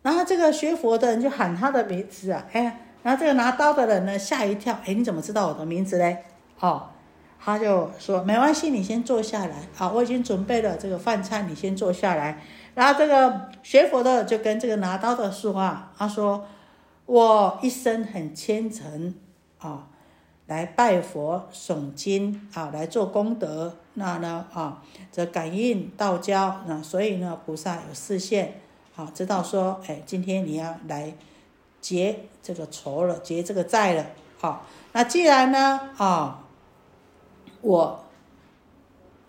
[0.00, 2.84] 然后这个学佛的人就喊他的名字啊，哎。
[3.06, 6.24] 然后这个拿刀的人呢吓一跳，哎，你怎么知道我的名字嘞？
[6.58, 6.88] 哦，
[7.38, 12.42] 他就说没关系，你先坐下来啊，我已经准备了这个饭菜，你先坐下来。
[12.74, 16.44] 然后这个学佛的就跟这个拿刀的说话，他说
[17.04, 19.14] 我一生很虔诚
[19.60, 19.86] 啊，
[20.46, 23.76] 来拜佛诵经啊，来做功德。
[23.94, 28.54] 那呢啊，这感应道交，那所以呢菩萨有视线，
[28.96, 31.14] 好知道说，哎，今天你要来。
[31.86, 34.06] 结这个仇了，结这个债了，
[34.40, 36.44] 好，那既然呢，啊，
[37.60, 38.04] 我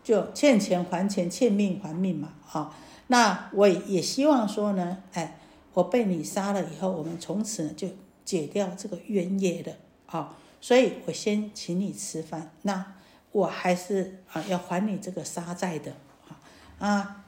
[0.03, 2.73] 就欠钱还钱，欠命还命嘛，啊，
[3.09, 5.37] 那我也希望说呢，哎，
[5.75, 7.89] 我被你杀了以后，我们从此就
[8.25, 12.95] 解掉这个冤业的，啊，所以我先请你吃饭，那
[13.33, 15.91] 我还是啊要还你这个杀债的，
[16.27, 16.41] 啊，
[16.79, 17.23] 啊。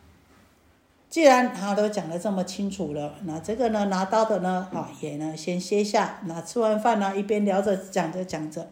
[1.09, 6.19] 既然他都讲得这么清楚了，那这个呢，拿刀的呢，啊，也呢先歇下。
[6.25, 8.67] 那吃完饭呢，一边聊着讲着讲着，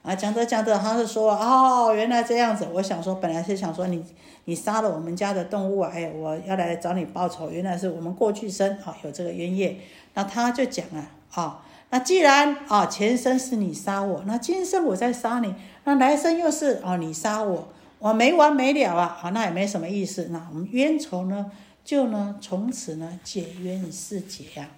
[0.00, 2.66] 啊，讲着讲着，他是说，哦，原来这样子。
[2.72, 4.02] 我想说，本来是想说你
[4.46, 7.50] 你杀了我们家的动物啊，哎，我要来找你报仇。
[7.50, 9.76] 原来是我们过去生啊有这个冤业。
[10.14, 20.28] 那他就讲啊，啊，那既然啊前生是你杀我，那今生我再杀你，那来生又是啊你杀我，我没完没了啊，啊，那也没什么意思。
[20.30, 21.52] 那我们冤仇呢？
[21.84, 24.70] 就呢，从此呢，解冤释结呀。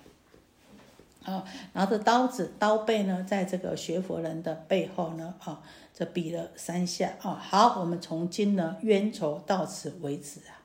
[1.25, 5.63] 啊，拿着刀子，刀背呢，在这个学佛人的背后呢，啊，
[5.95, 7.33] 这比了三下啊。
[7.35, 10.61] 好，我们从今呢，冤仇到此为止啊。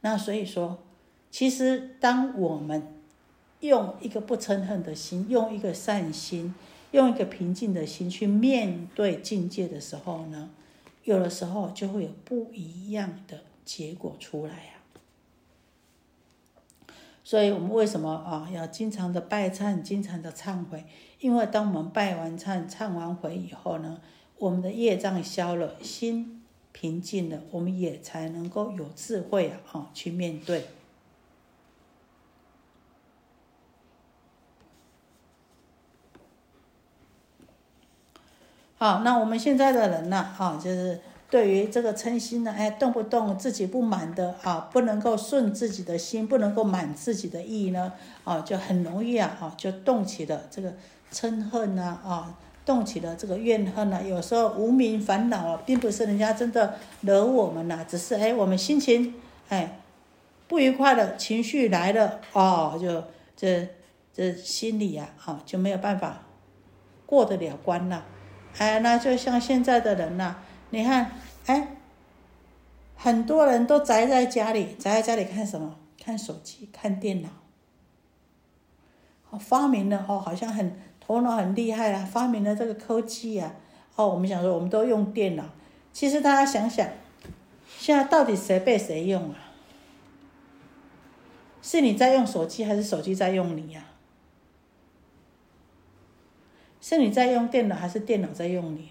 [0.00, 0.78] 那所以说，
[1.30, 2.94] 其实当我们
[3.60, 6.54] 用一个不嗔恨的心，用一个善心，
[6.92, 10.48] 用一个平静的心去面对境界的时候呢，
[11.04, 14.81] 有的时候就会有不一样的结果出来呀。
[17.32, 20.84] 所以我们为什么啊要经常的拜忏，经常的忏悔？
[21.18, 24.02] 因为当我们拜完忏、忏完悔以后呢，
[24.36, 30.66] 我们的业障消了，心平静了，我们也才能够有智慧啊，哈，去面对。
[38.76, 41.00] 好，那我们现在的人呢，哈，就是
[41.32, 47.90] 对于这个嗔心呢，哎，动不动自己不满的啊，不能够顺自己的心，不能够满自己的意呢，
[48.22, 50.74] 啊，就很容易啊，啊，就动起了这个
[51.10, 54.02] 嗔恨呐，啊，动起了这个怨恨呐。
[54.02, 59.14] 有时候无名烦恼啊，并不是人家真的惹我们呐，只是哎，我们心情
[59.48, 59.80] 哎
[60.46, 63.02] 不愉快的情绪来了，哦，就
[63.34, 63.66] 这
[64.12, 66.26] 这心里呀，啊，就没有办法
[67.06, 68.04] 过得了关了。
[68.58, 70.36] 哎，那就像现在的人呐，
[70.72, 71.12] 你看，
[71.44, 71.68] 哎，
[72.96, 75.76] 很多人都宅在家里，宅在家里看什么？
[76.02, 77.28] 看手机，看电脑。
[79.38, 83.54] 发明了哦，好像很头脑很厉害啊，发明了这个科技啊。
[83.96, 85.44] 哦，我们想说，我们都用电脑，
[85.92, 86.88] 其实大家想想，
[87.78, 89.36] 现在到底谁被谁用啊？
[91.60, 93.84] 是你在用手机，还是手机在用你呀？
[96.80, 98.88] 是你在用电脑，还是电脑在用你？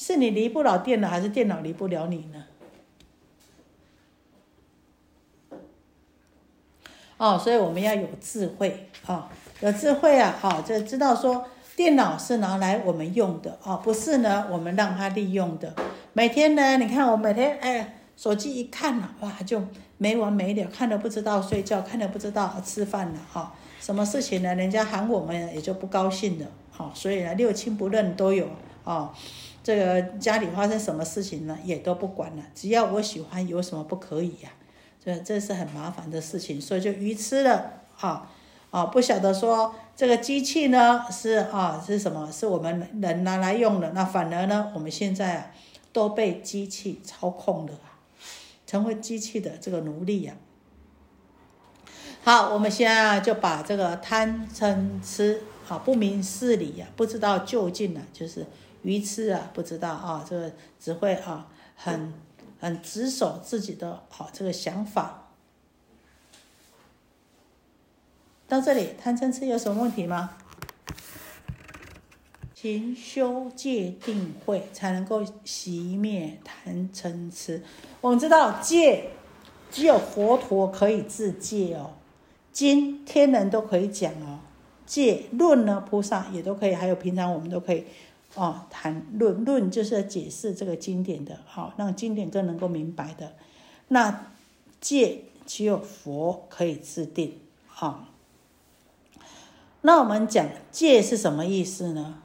[0.00, 2.44] 是你离不了电脑，还是电脑离不了你呢？
[7.16, 9.28] 哦，所以我们要有智慧啊，
[9.58, 11.44] 有智慧啊，好，就知道说
[11.74, 15.74] 电脑是拿来我们用的啊，不是呢我们让它利用的。
[16.12, 19.60] 每天呢，你看我每天哎，手机一看了，哇，就
[19.96, 23.52] 没完没了，看了不知道睡觉，看了不知道吃饭了哈。
[23.80, 24.54] 什么事情呢？
[24.54, 28.48] 人家喊我们也就不高兴了，好，所以呢六亲不认都有
[28.84, 29.12] 啊。
[29.68, 32.42] 这个家里发生什么事情呢，也都不管了。
[32.54, 34.48] 只要我喜欢，有什么不可以呀？
[35.04, 38.30] 这这是很麻烦的事情，所以就愚痴了啊
[38.70, 38.86] 啊！
[38.86, 42.32] 不晓得说这个机器呢是啊是什么？
[42.32, 45.50] 是我们人拿来用的，那反而呢，我们现在啊
[45.92, 47.72] 都被机器操控了，
[48.66, 50.32] 成为机器的这个奴隶呀。
[52.24, 58.46] 好，我们现在就把这个贪嗔痴啊，不明事理呀，不知道究竟呢，就是
[58.82, 62.12] 愚痴啊，不知道啊，这个只会啊，很
[62.60, 65.24] 很执守自己的好这个想法。
[68.48, 70.30] 到这里，贪嗔痴有什么问题吗？
[72.54, 77.62] 勤修戒定慧，才能够熄灭贪嗔痴。
[78.00, 79.10] 我们知道戒，
[79.70, 81.92] 只有佛陀可以自戒哦。
[82.50, 84.40] 经天人都可以讲哦，
[84.84, 87.84] 戒论呢，菩萨也都可以，还有平常我们都可以
[88.38, 93.34] 哦谈论论，就是解释这个经典的，好让经典更能够明白的。
[93.88, 94.32] 那
[94.80, 98.06] 戒只有佛可以制定，好。
[99.80, 102.22] 那我们讲戒是什么意思呢？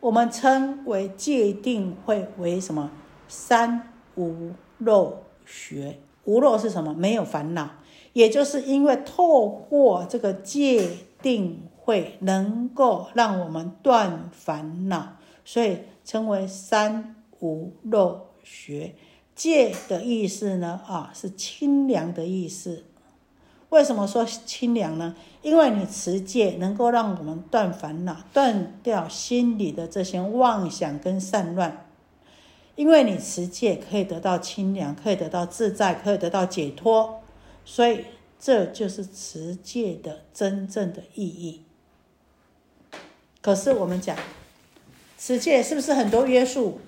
[0.00, 2.90] 我们称为戒定慧为什么？
[3.26, 5.98] 三无漏学。
[6.24, 6.92] 无漏是什么？
[6.94, 7.70] 没有烦恼，
[8.12, 18.94] 也就是因为透过这个戒定慧，能够让我们断烦恼，所以称为三无漏学。
[19.34, 20.80] 戒的意思呢？
[20.86, 22.84] 啊，是清凉的意思。
[23.68, 25.16] 为什么说清凉呢？
[25.42, 31.86] 因为你持戒，能够让我们断烦恼，断掉心里的这些妄想跟散乱。
[32.76, 37.20] 因为你持戒可以得到清凉，可以得到自在，可以得到解脱，
[37.64, 38.04] 所以
[38.38, 41.64] 这就是持戒的真正的意义。
[43.44, 44.16] 可是我们讲
[45.18, 46.80] 持戒是不是很多约束？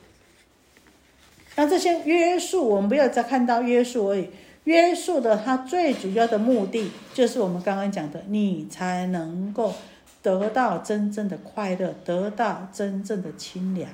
[1.54, 4.30] 那这些约束，我们不要再看到约束而已。
[4.64, 9.74] 约束的它最主要的目的，就是我们刚刚讲的，你才能够
[10.22, 13.90] 得到真正的快乐，得到真正的清凉。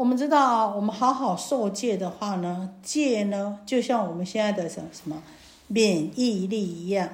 [0.00, 5.22] 我们知道，我们好好受戒的话呢，戒呢就像我们现在的什什么
[5.66, 7.06] 免疫力一样，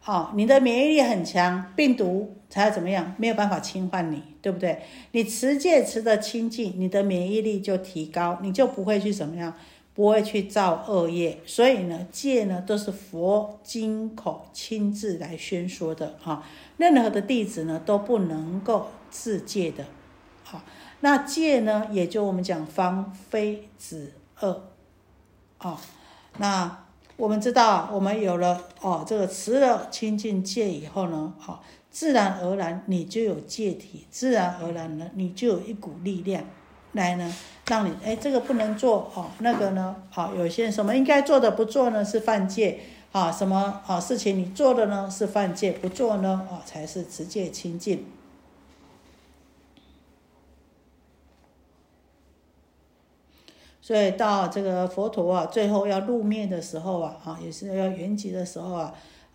[0.00, 4.82] 好，你的免疫力很强，病毒才怎么样，没有办法侵犯你，对不对？
[5.12, 9.54] 你持戒持的清净，你的免疫力就提高，你就不会去怎么样，
[9.94, 11.38] 不会去造恶业。
[11.46, 16.44] 所以呢，戒呢都是佛经口亲自来宣说的啊，
[16.76, 19.84] 任何的弟子呢都不能够自戒的，
[20.42, 20.60] 好。
[21.04, 24.62] 那戒呢，也就我们讲方非止恶，
[25.58, 25.76] 哦，
[26.38, 26.84] 那
[27.16, 31.58] 我们知道，我们有了哦，这个持了清净戒以后呢，哦，
[31.90, 36.44] 自然而然你就有戒体，自然而然呢，你就有一股力量
[36.92, 37.34] 来呢，
[37.66, 42.78] 让你哎，这个不能做哦，那个呢，好，有些什么应该做的不做呢，是犯戒
[43.10, 48.06] 啊，什么啊事情你做的呢是犯戒，不做呢啊才是持戒清净。
[53.84, 58.94] 所以到这个佛陀啊，最后要入灭的时候啊，啊，也是要圆寂的时候啊，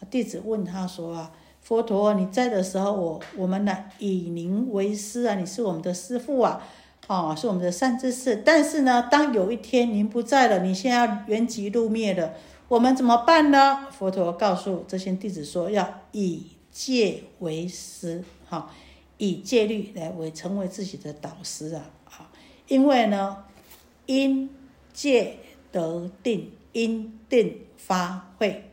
[0.09, 1.29] 弟子问他说啊，
[1.61, 6.63] 佛陀你在的时候，我我们呢以您为师啊，你是我们的师父啊，
[7.07, 8.37] 啊，是我们的善知识。
[8.37, 12.31] 但是呢，当有一天您不在了，你现在要圆寂入灭了，
[12.69, 13.87] 我们怎么办呢？
[13.91, 18.71] 佛陀告诉这些弟子说，要以戒为师，哈，
[19.17, 22.31] 以戒律来为成为自己的导师啊，啊，
[22.69, 23.43] 因为呢。
[24.07, 24.49] 因
[24.91, 25.37] 戒
[25.71, 28.71] 得定，因定发慧。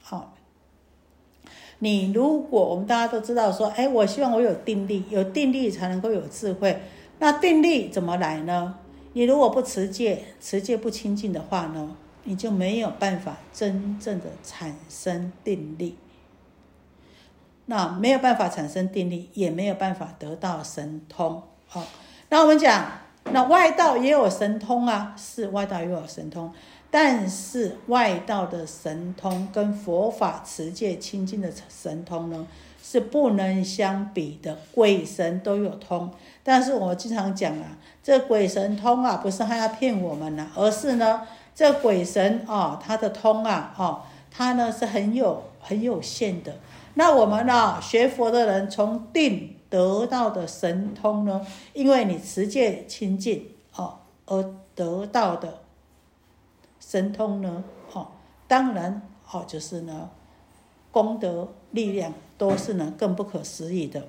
[0.00, 0.34] 好，
[1.80, 6.80] 你如果我们大家都知道说，哎，我希望我有定力，有定力才能够有智慧。
[7.18, 8.78] 那定力怎么来呢？
[9.12, 15.96] 你如果不持戒，持戒不清净的话呢，你就没有办法真正的产生定力。
[17.66, 21.42] 那没有办法产生定力，也没有办法得到神通。
[21.66, 21.84] 好，
[22.30, 23.05] 那我们讲。
[23.32, 26.50] 那外道也有神通啊，是外道也有神通，
[26.90, 32.46] 但是外道的神通跟佛法持戒清净的神通呢，
[32.82, 34.56] 是不能相比的。
[34.72, 36.10] 鬼神都有通，
[36.42, 41.22] 但是我经常讲啊，这鬼神通啊，不是他要骗我们呐，而是呢，
[41.54, 46.54] 这鬼神啊，他的通啊，哦，他呢是很有很有限的。
[46.94, 49.55] 那我们呢，学佛的人从定。
[49.76, 51.46] 得到的神通呢？
[51.74, 55.60] 因为你持戒清净哦，而得到的
[56.80, 57.62] 神通呢，
[57.92, 58.08] 哦，
[58.48, 60.08] 当然哦，就是呢，
[60.90, 64.08] 功德力量都是呢更不可思议的。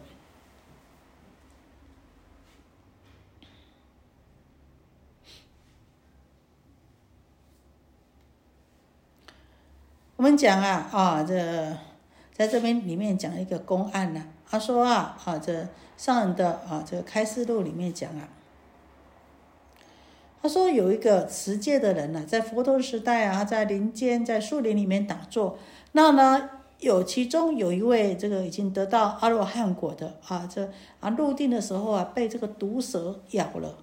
[10.15, 11.78] 我们讲啊啊，这
[12.32, 14.30] 在这边里面讲一个公案呢。
[14.50, 15.68] 他说啊啊，这
[15.98, 18.30] 上人的啊这个开示录里面讲啊，
[20.41, 25.58] 他说有一个持戒的人呢，在佛陀时代啊，在林间在树林里面打坐，
[25.91, 30.70] 那呢有其中有一位这个已经得到阿罗汉果的啊，这
[31.02, 33.76] 啊入定的时候啊，被这个毒蛇咬了，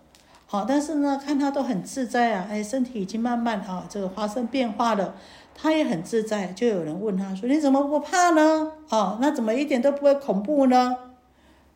[0.46, 5.14] 好，但是呢看他都很自在啊，哎，身体已经慢慢啊这个发生变化了。
[5.54, 8.72] 他也很自在，就有人问他说：“你怎么不怕呢？
[8.90, 10.96] 哦，那怎么一点都不会恐怖呢？”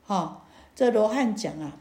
[0.06, 0.38] 哦，
[0.74, 1.72] 这罗汉讲啊，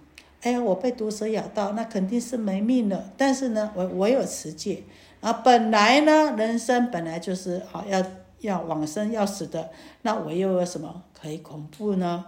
[0.42, 3.12] 哎，我被毒蛇咬到，那肯定是没命了。
[3.18, 4.84] 但是呢，我我有持戒
[5.22, 8.04] 啊，本来呢，人生本来就是啊，要
[8.40, 9.72] 要往生要死的，
[10.04, 12.26] 那我又有什么可以恐怖呢？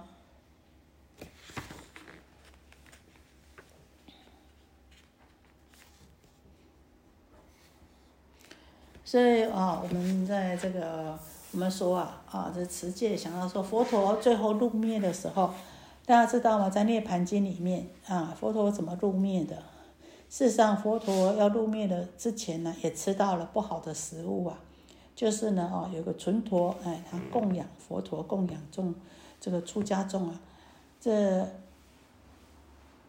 [9.10, 11.18] 所以啊，我们在这个
[11.52, 15.52] 我们说啊啊，这持戒想要说佛陀最后入灭的时候，
[16.06, 16.70] 大家知道吗？
[16.70, 19.56] 在《涅盘经》里面啊，佛陀怎么入灭的？
[20.30, 24.60] 事实上，佛陀要入灭的之前呢，也吃到了不好的食物啊。
[25.16, 28.94] 就是呢，哦，有个纯陀，哎，他供养佛陀，供养众
[29.42, 30.40] 这个出家众啊，
[31.02, 31.48] 这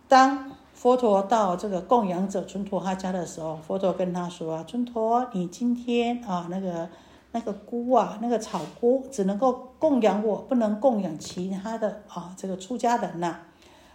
[0.08, 0.50] 当。
[0.80, 6.88] 佛陀到这个供养者尊陀他家的时候，佛陀跟他说啊：“尊陀，你今天啊，那个
[7.32, 13.40] 那个菇啊，那个草菇只能够供养我，不能供养其他的啊，这个出家人呐。”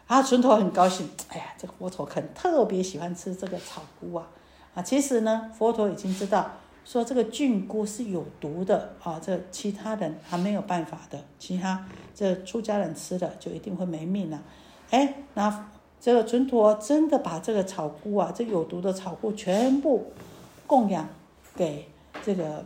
[0.06, 4.28] 啊，尊陀很高兴，哎呀，这个佛陀肯特别喜欢吃这个草菇啊。
[4.76, 6.52] 啊，其实呢，佛陀已经知道
[6.86, 11.84] 说这个菌菇是有毒的啊，这其他人还没有办法的，其他
[12.14, 14.40] 这出家人吃了就一定会没命了。
[14.92, 15.72] 哎，那。
[16.00, 20.12] 这个纯陀真的把这个草菇啊，这有毒的草菇全部
[20.68, 21.10] 供养
[21.56, 21.90] 给
[22.24, 22.64] 这个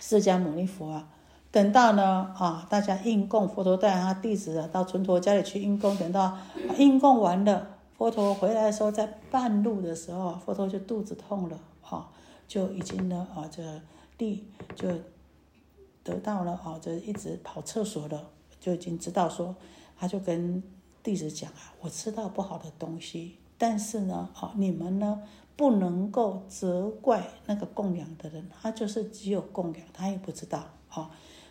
[0.00, 1.08] 释迦牟尼佛啊。
[1.52, 5.96] 等到呢啊，大家应供，佛陀带他弟子啊到纯陀家里去应供。
[5.96, 6.36] 等到
[6.76, 11.56] 应供完了，佛陀回来的时候，在半路的时候，佛陀就肚子痛了
[11.88, 12.10] 啊，
[12.48, 13.62] 就已经呢啊，这
[14.18, 14.44] 地
[14.74, 14.88] 就
[16.02, 18.24] 得到了啊，这一直跑厕所了，
[18.58, 19.54] 就已经知道说，
[19.96, 20.60] 他就跟。
[21.04, 25.22] 弟子讲啊，我吃到不好的东西，但是呢，好你们呢
[25.54, 31.10] 不能够责怪那个供养的人，他就是只有供养，他也不知道，好，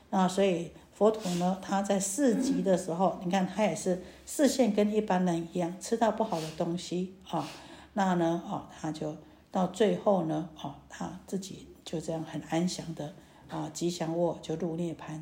[0.09, 7.47] 那所以佛陀呢，他在四级的时候，你看他也是视线跟一般人一样，吃到不好的东西啊，
[7.93, 9.15] 那呢，哦，他就
[9.51, 13.13] 到最后呢，哦，他自己就这样很安详的
[13.49, 15.21] 啊，吉祥卧就入涅槃。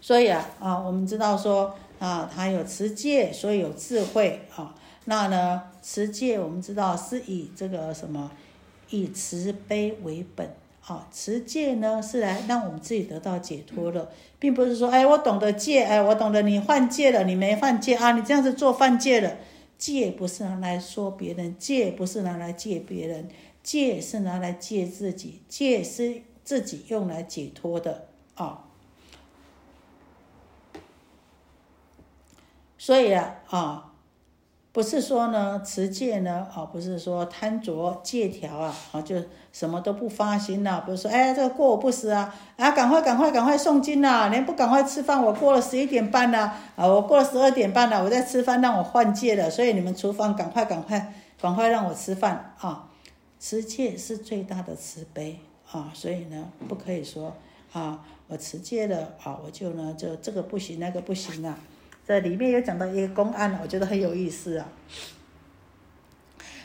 [0.00, 1.74] 所以啊，啊，我们知道说。
[2.00, 4.74] 啊，他有持戒，所以有智慧啊。
[5.04, 8.30] 那呢，持戒我们知道是以这个什么，
[8.88, 10.48] 以慈悲为本
[10.86, 11.06] 啊。
[11.12, 19.36] 持戒呢是来让我们自己得到解脱的，并不是说，哎，我懂得戒，哎，我懂得你犯戒了，你没犯戒啊，你这样子做犯戒了，
[19.76, 23.28] 戒不是拿来说别人，戒不是拿来戒别人，
[23.62, 28.64] 戒是拿来戒自己，戒是自己用来解脱的啊。
[32.90, 33.86] 所以啊啊。
[34.72, 39.14] 不是说呢，持戒呢，啊，不是说贪着戒条啊，啊，就
[39.52, 40.80] 什么都不发心了。
[40.84, 52.88] 比如说，哎，这个过午不食啊，啊，赶快赶快赶快诵经呐，连不赶快吃饭，我过了十一点半了，啊，我过了十二点半了，我在吃饭，让我换戒了，所以你们厨房赶快赶快赶快让我吃饭啊！
[53.38, 55.38] 持戒是最大的慈悲
[55.70, 57.36] 啊，所以呢，不可以说
[57.72, 61.58] 啊，我持戒了啊，我就呢，就这个不行，那个不行啊。
[62.10, 64.66] 这里面有讲到一个公案，我觉得很有意思啊。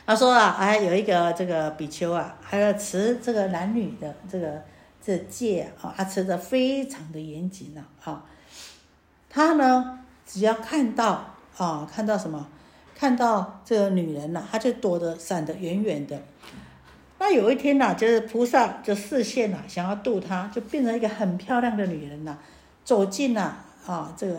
[0.04, 4.60] 他说啊，哎，有一个这个比丘啊，还要持这个男女的这个
[5.00, 8.24] 这戒啊，他持的非常的严谨呐啊。
[9.30, 12.48] 他呢，只要看到啊，看到什么，
[12.96, 16.20] 看到这个女人呐，他就躲得闪得远远的。
[17.20, 22.36] 那有一天呐，就是菩萨就视线呐，想要度他，就变成一个很漂亮的女人呐，
[22.84, 24.36] 走进了啊这个。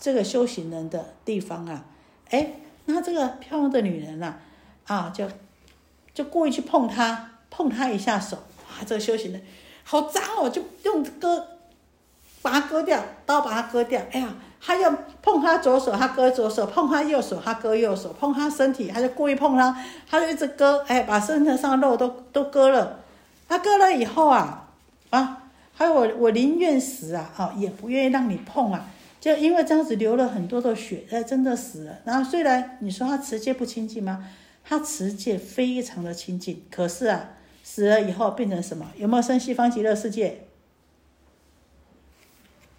[0.00, 1.84] 这个修行人的地方啊，
[2.30, 2.52] 哎，
[2.86, 4.34] 那这个漂亮的女人呐，
[4.86, 5.28] 啊，就
[6.14, 9.42] 就故意去碰她，碰她一下手，啊，这个修行人
[9.84, 11.46] 好脏哦，就用割，
[12.40, 14.90] 把它割掉，刀把它割掉，哎呀，他要
[15.20, 19.76] 碰她左手，他割左手，碰她右手，他割右手，碰她身体，他就故意碰她，
[20.08, 23.00] 他就一直割，哎，把身体上的肉都都割了，
[23.46, 24.68] 他割了以后啊，
[25.10, 25.42] 啊，
[25.74, 28.86] 还有我我宁愿死啊，啊，也不愿意让你碰啊。
[29.20, 31.98] 就因为这样子流了很多的血，哎，真的死了。
[32.06, 34.26] 然后虽然你说他持戒不清净吗？
[34.64, 38.90] 他持戒非常的清净，可是啊，死了以后变成什么？
[38.96, 40.38] 有没有生西方极乐世界？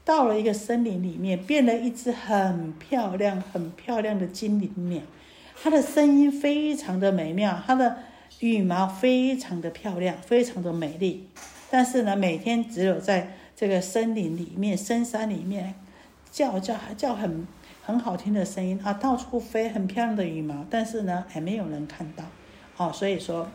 [0.03, 5.01] 到了一个森林里面，变了一只很漂亮、很漂亮的精灵鸟，
[5.61, 7.99] 它的声音非常的美妙，它的
[8.39, 11.29] 羽毛非常的漂亮，非常的美丽。
[11.69, 15.75] 但是呢，每天只有在这个森林里面、深山里面。
[16.31, 17.45] 叫叫叫很
[17.83, 22.23] 很好听的声音啊，到处飞很漂亮的羽毛，但是呢，还没有人看到，
[22.77, 23.47] 哦，所以说，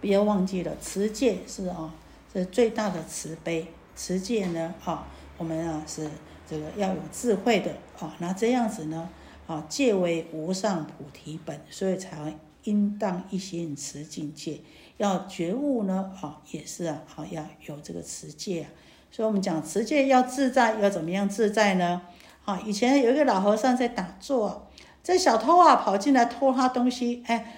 [0.00, 1.94] 不要忘记了，持戒是啊，
[2.32, 3.66] 是最大的慈悲。
[3.94, 5.06] 持戒呢，啊，
[5.36, 6.08] 我们啊是
[6.48, 9.10] 这个要有智慧的啊，那这样子呢，
[9.46, 12.34] 啊，戒为无上菩提本，所以才
[12.64, 14.60] 应当一心持境界。
[14.96, 18.70] 要觉悟呢，啊，也是啊，啊，要有这个持戒啊。
[19.10, 22.02] 所以我们讲持戒要自在，要怎么样自在呢？
[22.44, 24.68] 啊，以前有一个老和尚在打坐，
[25.02, 27.54] 这小偷啊跑进来偷他东西，哎，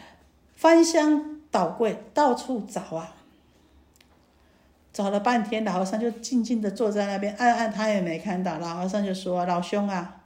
[0.57, 3.15] 翻箱倒柜，到处找啊，
[4.93, 8.59] 找了半天，老和尚就静静的坐在那边，暗暗他也没看到。
[8.59, 10.17] 老和尚就说：“老兄啊，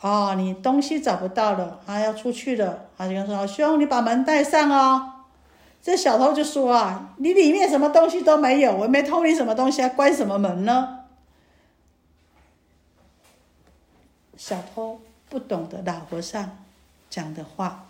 [0.00, 5.12] 哦，你东西找不到了，啊，要出去了。”他就说：“老兄，你把门带上哦。”
[5.84, 11.00] 这小偷就说啊，你里面什么东西都没有，我没偷你什么东西，还关什么门呢？
[14.34, 16.56] 小偷不懂得老和尚
[17.10, 17.84] 讲的话，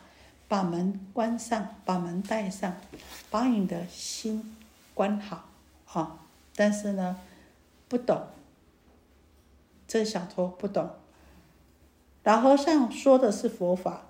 [0.49, 2.75] 把门关上，把门带上，
[3.31, 4.57] 把你的心
[4.93, 5.45] 关好
[5.93, 6.19] 啊！
[6.57, 7.21] 但是呢，
[7.87, 8.27] 不懂，
[9.87, 10.91] 这小偷不懂，
[12.25, 14.07] 老和尚说的是佛法。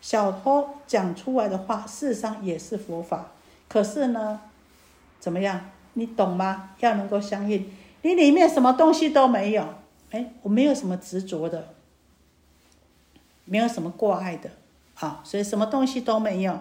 [0.00, 3.28] 小偷讲出来的话，事实上也是佛法。
[3.68, 4.40] 可是呢，
[5.20, 5.60] 怎么样？
[5.94, 6.70] 你懂吗？
[6.80, 7.70] 要能够相应，
[8.02, 9.64] 你里面什么东西都没有。
[10.10, 11.74] 哎，我没有什么执着的，
[13.44, 14.50] 没有什么挂碍的，
[14.94, 16.58] 啊，所以什么东西都没有。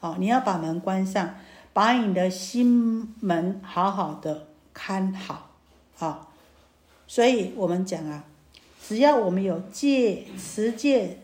[0.00, 1.34] 好，你要把门关上，
[1.72, 5.50] 把你的心门好好的看好。
[5.98, 6.28] 啊，
[7.06, 8.24] 所以我们讲啊，
[8.86, 11.18] 只要我们有戒持戒。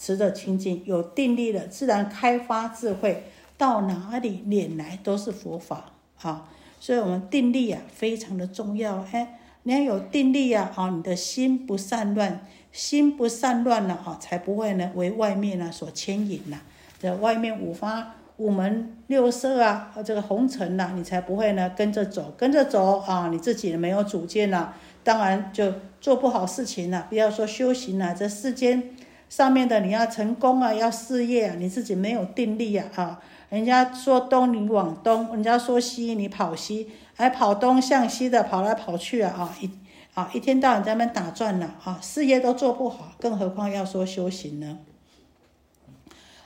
[0.00, 3.24] 持着清净，有定力了，自然开发智慧，
[3.58, 5.92] 到哪里脸来都是佛法
[6.22, 6.48] 啊！
[6.80, 9.04] 所以，我们定力啊，非常的重要。
[9.12, 16.58] 哎，你要有定力啊，啊，你的心不散乱，心不散乱了啊，才不会呢为外面呢所牵引呐。
[16.98, 24.74] 这外面五花五门六色啊，这个红尘呐，你才不会呢跟着走，跟着走啊，你自己没有主见了，
[25.04, 27.06] 当然就做不好事情了。
[27.10, 28.96] 不要说修行了，这世间。
[29.30, 39.70] 上面的你要成功啊，要事业啊，你自己没有定力啊，啊，人家说东你往东，人家说西你跑西，还跑东向西的跑来跑去啊，啊一
[40.14, 44.78] 啊一天到晚在那边打转了啊，事业都做不好，更何况要说修行呢？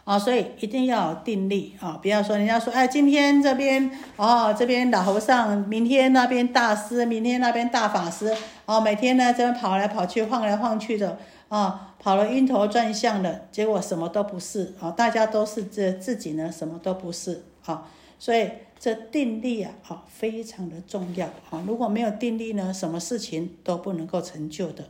[0.05, 1.99] 啊，所以一定要有定力啊！
[2.03, 8.31] 不要说人家说，哎，今天这边哦，这边老和尚，明天那边大师，明天那边大法师，
[8.67, 11.19] 哦，每天呢这边跑来跑去，晃来晃去的
[11.55, 14.91] 啊，跑了晕头转向的，结果什么都不是啊！
[14.91, 17.89] 大家都是这自己呢，什么都不是啊！
[18.19, 21.63] 所以这定力啊，啊，非常的重要啊！
[21.65, 24.89] 如果没有定力呢，什么事情都不能够成就的。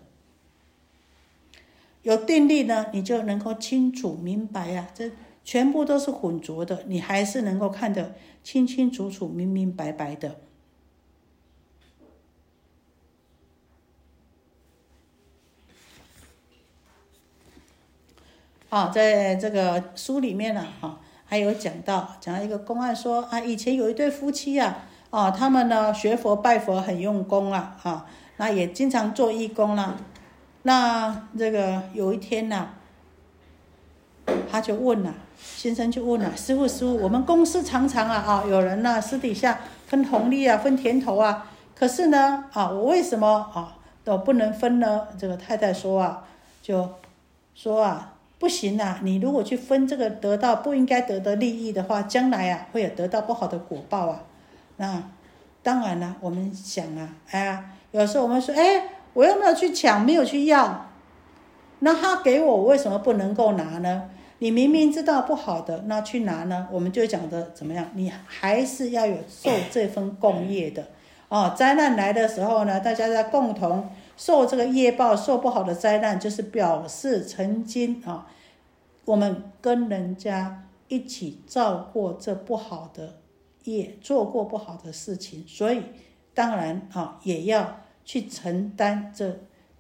[2.01, 5.11] 有定力呢，你就能够清楚明白呀，这
[5.45, 10.37] 全部都是混浊的，你还是能够看得清清楚楚、明明白白的。
[18.75, 24.79] 啊，在这个书里面呢，啊，还有讲到讲到一个公案，说啊，以前有一对夫妻呀，
[25.11, 28.05] 啊，他们呢学佛拜佛很用功啊，啊，
[28.39, 29.95] 那也经常做义工啦。
[30.63, 32.71] 那这个有一天呐，
[34.51, 41.47] 他就问了，先生就问了，师傅师傅，我们公司常常啊啊，有人呢私底下分红利啊，分甜头啊，
[41.77, 45.07] 可是呢啊，我为什么啊都不能分呢？
[45.17, 46.25] 这个太太说啊，
[46.61, 46.91] 就
[47.55, 54.23] 说啊，不行啊，你如果去分这个得到不应该得的利益的话，将来啊会有得到不好的果报啊。
[54.77, 55.03] 那
[55.63, 58.89] 当然了，我们想啊，哎呀，有时候我们说，哎。
[59.15, 60.87] 我又没有去抢，没有去要，
[61.79, 64.11] 那他给我，我为什么不能够拿呢？
[64.41, 66.67] 你明明知道不好的，那去拿呢？
[66.73, 67.87] 我们就讲的怎么样？
[67.95, 70.89] 你还是要有受这份共业的
[71.29, 71.55] 哦。
[71.57, 78.27] 灾难来的时候呢，大家在共同受这个业报，受不好的灾难，就是表示曾经啊，
[79.05, 83.17] 我们跟人家一起造过这不好的
[83.65, 85.83] 业，做过不好的事情，所以
[86.33, 87.79] 当然啊，也要。
[88.07, 89.35] 去承担这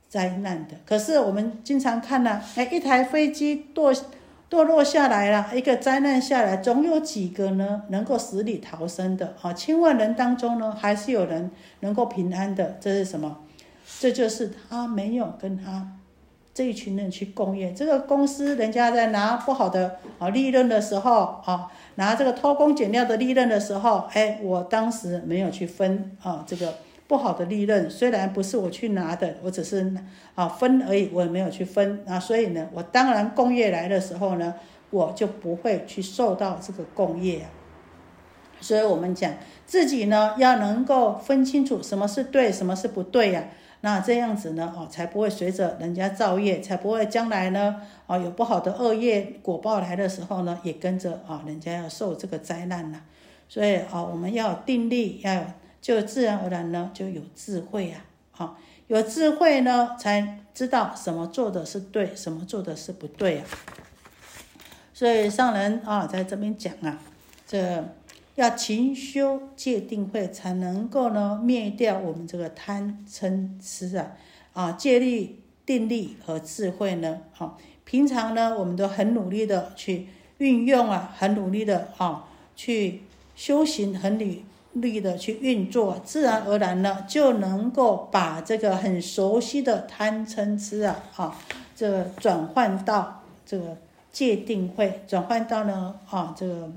[0.08, 3.94] 灾难的，可是我们经常看呢，哎，一台飞机堕
[4.48, 13.40] 堕落下来了，一个灾难下来，总有几个呢能够死里逃生的啊，千万人当中呢，还是有人能够平安的，这是什么？
[14.00, 15.88] 这就是他没有跟他
[16.52, 26.74] 这一群人去共业，这个公司人家在拿不好的啊利润的时候啊，拿这个偷工减料的利润的时候，哎，我当时没有去分啊这个。
[27.06, 29.94] 不好的利润虽然不是我去拿的，我只是
[30.34, 34.54] 啊分而已，我也没有去分啊，所以呢，我当然共业来的时候呢，
[34.88, 37.46] 我就不会去受到这个共业啊。
[38.58, 39.34] 所以我们讲
[39.66, 43.44] 自己呢，要能够分清楚什么是对，什么是不对呀。
[43.84, 53.02] 那这样子呢，哦，才不会随着人家造业，才不会将来呢，哦，有不好的恶业果报来的时候呢，也跟着啊，人家要受这个灾难了。
[53.46, 55.42] 所以啊，我们要定力，要有。
[55.82, 58.56] 就自然而然呢，就有智慧啊，好，
[58.86, 63.44] 有智慧呢，才知道什么做的是对，什么做的是不对啊。
[64.94, 66.98] 所以上人啊，在这边讲啊，
[67.46, 67.84] 这
[68.34, 74.12] 要勤修戒定慧，才能够呢灭掉我们这个贪嗔痴啊，
[74.52, 80.08] 啊，戒律定力和智慧呢，啊，平常呢，我们都很努力的去
[80.38, 82.24] 运用啊，很努力的啊，
[82.54, 83.02] 去
[83.34, 84.34] 修行，很努。
[84.74, 91.36] 力的去运作，自然而然呢，就能够把这个很熟悉的贪嗔痴啊，啊，
[91.76, 93.76] 这个转换到这个
[94.10, 96.68] 戒定慧，转换到呢，啊，这个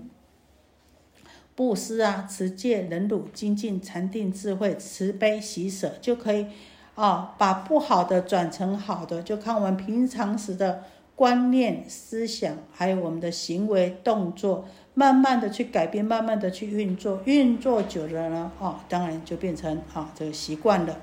[1.58, 6.46] 布施啊，持戒、忍辱、精进、禅定、智慧、慈悲、喜舍，就可以
[6.94, 10.84] 啊，把不好的转成好的，就看我们平常时的
[11.16, 14.66] 观念、思想，还有我们的行为动作。
[14.94, 21.02] 慢慢的去改变，慢慢的去运作，运作久了呢，哦，当然就变成啊这个习惯了。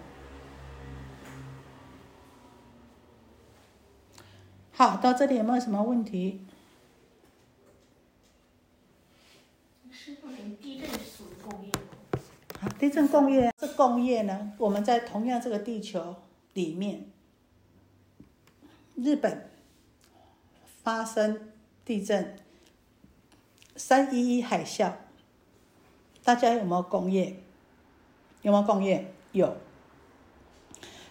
[4.70, 6.40] 好，到这里有没有什么问题？
[9.92, 10.26] 师傅，
[10.64, 11.70] 地震属工业
[12.58, 14.50] 好，地震工业是工业呢？
[14.56, 16.16] 我们在同样这个地球
[16.54, 17.04] 里面，
[18.94, 19.50] 日本
[20.82, 21.52] 发生
[21.84, 22.38] 地震。
[23.76, 24.92] 三一一海啸，
[26.22, 27.42] 大家有没有工业？
[28.40, 29.12] 有没有工业？
[29.32, 29.56] 有。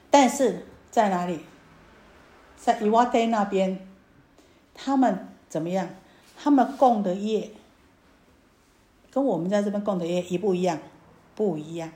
[0.10, 1.42] 但是在哪里？
[2.58, 3.86] 在伊瓦蒂那边，
[4.74, 5.90] 他们怎么样？
[6.38, 7.52] 他们供的业
[9.14, 10.80] 跟我们在这边供的业一不一样？
[11.36, 11.92] 不一样。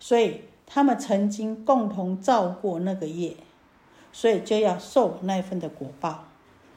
[0.00, 3.36] 所以他们曾经共同造过那个业，
[4.12, 6.24] 所以就要受那一份的果报。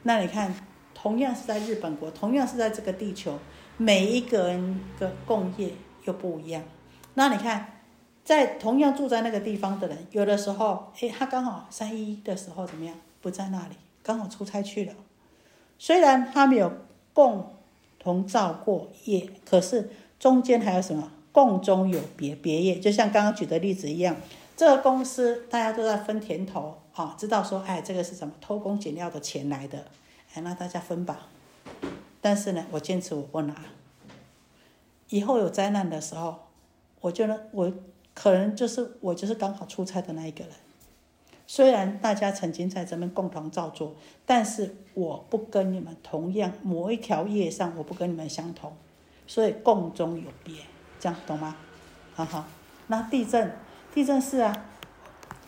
[0.04, 0.54] 那你看。
[0.94, 3.40] 同样是在日本国，同样是在这个地球，
[3.76, 5.74] 每一个人的共业
[6.04, 6.62] 又不一样。
[7.16, 7.82] 那你看，
[8.24, 14.94] 在同样住在那个地方的人，有的时候，哎，他刚好三一的时候怎么样，不在那里，刚好出差去了，
[15.80, 16.72] 虽然他们有
[17.14, 17.52] 共
[18.02, 21.12] 同造过业，可是中间还有什么？
[21.32, 24.18] 共中有别别业，就像刚刚举的例子一样，
[24.58, 29.86] 这个公司大家都在分甜头啊，知道说，哎，这个是什么偷工减料的钱来的，
[30.34, 31.28] 哎，那大家分吧。
[32.20, 33.56] 但是呢，我坚持我不拿。
[35.08, 36.36] 以后有灾难的时候，
[36.99, 37.72] 我就能我
[38.14, 40.54] 可能就是我就是刚好出差的那一个人。
[41.54, 43.93] 虽然大家曾经在这边共同造作，
[44.26, 48.72] 但是我不跟你们同样某一条业上，我不跟你们相同，
[49.28, 50.56] 所以共中有别。
[50.97, 51.58] 这样懂吗？
[52.14, 52.47] 好好，
[52.88, 53.52] 那地震，
[53.93, 54.66] 地震是啊，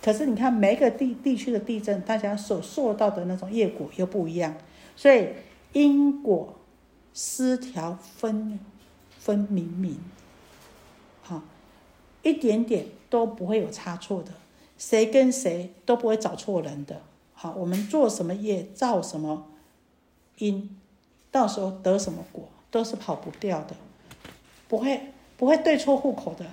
[0.02, 4.58] 可是你看每个地地区的地震，大家所受到的那种业果又不一样，
[4.98, 5.30] 所以
[5.72, 6.54] 因果
[7.14, 8.60] 失调分
[9.10, 9.98] 分明明，
[11.22, 11.42] 好，
[12.24, 14.32] 一点点都不会有差错的，
[14.86, 17.02] 谁跟谁都不会找错人的。
[17.34, 19.48] 好，我们做什么业造什么
[20.40, 20.78] 因，
[21.32, 23.76] 到时候得什么果都是跑不掉的，
[24.68, 25.14] 不会。
[25.36, 26.46] 不会对错户口的，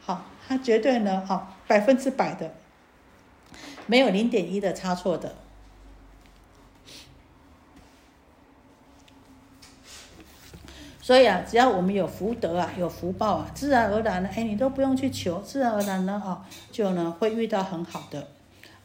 [0.00, 2.54] 好，他绝对呢，好，百分之百的，
[3.86, 5.34] 没有零点一的差错的。
[11.06, 16.42] 所以啊，只要我们有福德啊，有福报啊，自然而然呢，哎，你都不用去求，自然而然呢，啊，
[16.72, 18.26] 就呢会遇到很好的，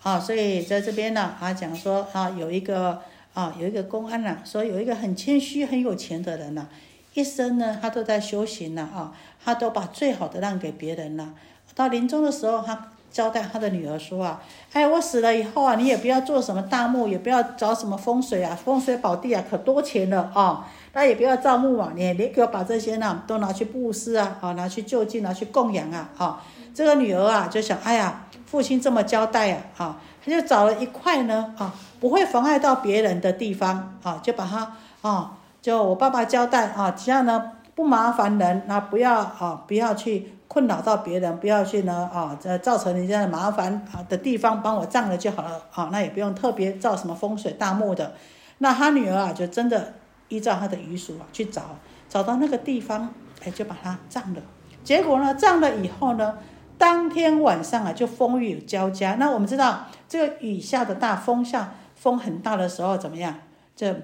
[0.03, 3.01] 啊，所以在这边呢，啊，讲说啊，有一个
[3.33, 6.67] 啊，有一个公安呐，说有一个很谦虚、很有钱的人呐。
[7.15, 9.11] 一生呢，他都在修行呢啊，
[9.43, 11.33] 他都把最好的让给别人了。
[11.73, 14.43] 到临终的时候，他交代他的女儿说啊
[14.73, 20.71] ：“哎，我死了以后啊，你也不要做什么大墓，也不要找什么风水啊，风水宝地啊，可多钱了啊！
[20.93, 26.41] 那也不要造墓啊，你你给我把这些呢都拿去布施啊，啊，拿去就近，拿去供养啊，啊！
[26.73, 34.75] 这个女儿啊就想，哎呀，父亲这么交代啊，啊，他就找了一块呢啊，不会妨碍到别人的地方啊，就把它
[35.07, 48.13] 啊。”就我爸爸交代啊，这样呢不麻烦人，那不要啊，不要去困扰到别人，不要去呢啊，这造成人家的麻烦啊的地方，帮我葬了就好了啊，那也不用特别造什么风水大墓的。
[48.57, 49.93] 那他女儿啊，就真的
[50.31, 51.77] 依照他的遗嘱啊去找，
[52.09, 53.13] 找到那个地方，
[53.43, 54.41] 哎，就把它葬了。
[54.83, 56.39] 结果呢，葬了以后呢，
[56.77, 59.15] 当天晚上啊就风雨交加。
[59.15, 63.39] 那我们知道，这个雨下的大，风下风很大的时候怎么样？
[63.75, 64.01] 这。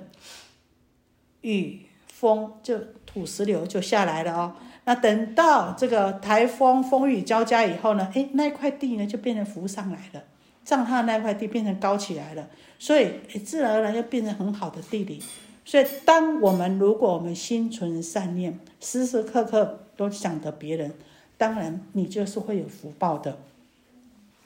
[1.41, 4.55] 雨风就土石流就下来了哦。
[4.83, 10.23] 那等到这个台风风雨交加以后呢，哎，那块地呢就变成浮上来了，
[10.67, 12.49] 让它那块地变成高起来了，
[12.79, 15.23] 所以自然而然又变成很好的地理。
[15.67, 20.93] 所以，当我们如果我们心存善念，时时刻刻都想着别人，
[21.37, 23.37] 当然你就是会有福报的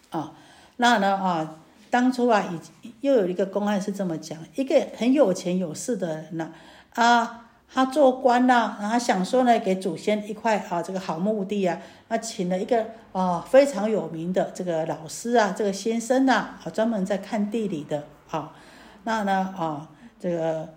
[0.09, 0.33] 啊。
[0.77, 1.57] 那呢啊，
[1.91, 2.43] 当初啊，
[2.81, 6.51] 已又有一个公案是这么讲：一个很有钱有势的人呢。
[6.95, 18.55] 啊，他做官呐，然后想说呢，给祖先一块啊，这个好墓地啊，那请了一个啊非常有名的这个老师啊，这个先生呐，啊专门在看地理的啊，
[19.03, 19.87] 那呢啊
[20.19, 20.67] 这个，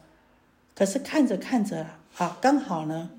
[0.75, 1.87] 可是看着看着
[2.19, 3.11] 啊，刚好呢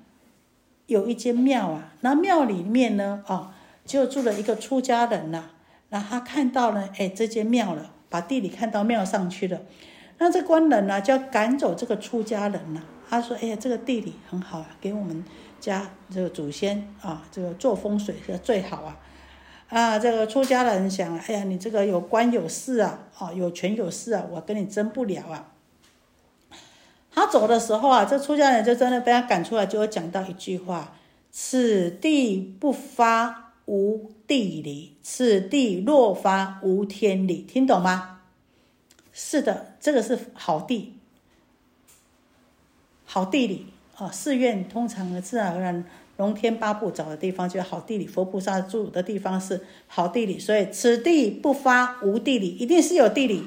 [0.86, 3.54] 有一间庙啊，那庙里面呢啊
[3.84, 5.50] 就住了一个出家人呐，
[5.90, 9.60] 那他看到了哎这间庙了，把地理看到庙上去了。
[10.18, 12.82] 那这官人呢，就要赶走这个出家人呢。
[13.08, 15.24] 他说：“哎呀，这个地理很好啊，给我们
[15.60, 18.98] 家这个祖先啊，这个做风水是最好啊。”
[19.68, 25.52] 啊，这个出家人想：“哎呀，你这个有官有势啊，哦，有权有势啊，我跟你争不了啊。”
[27.16, 30.98] 他走的时候啊，这出家人就真的被他赶出来，就会讲到一句话
[31.32, 38.20] ：“此地不发无地理，此地若发无天理。”听懂吗？
[39.14, 40.92] 是的，这个是好地，
[43.06, 43.64] 好地理
[43.96, 44.10] 啊。
[44.10, 45.86] 寺院通常呢，自然而然，
[46.18, 50.38] 龙天八部找的地方就是好地理，佛菩萨住的地方是好地理。
[50.38, 53.44] 所以此地不发无地理，一定是有地理。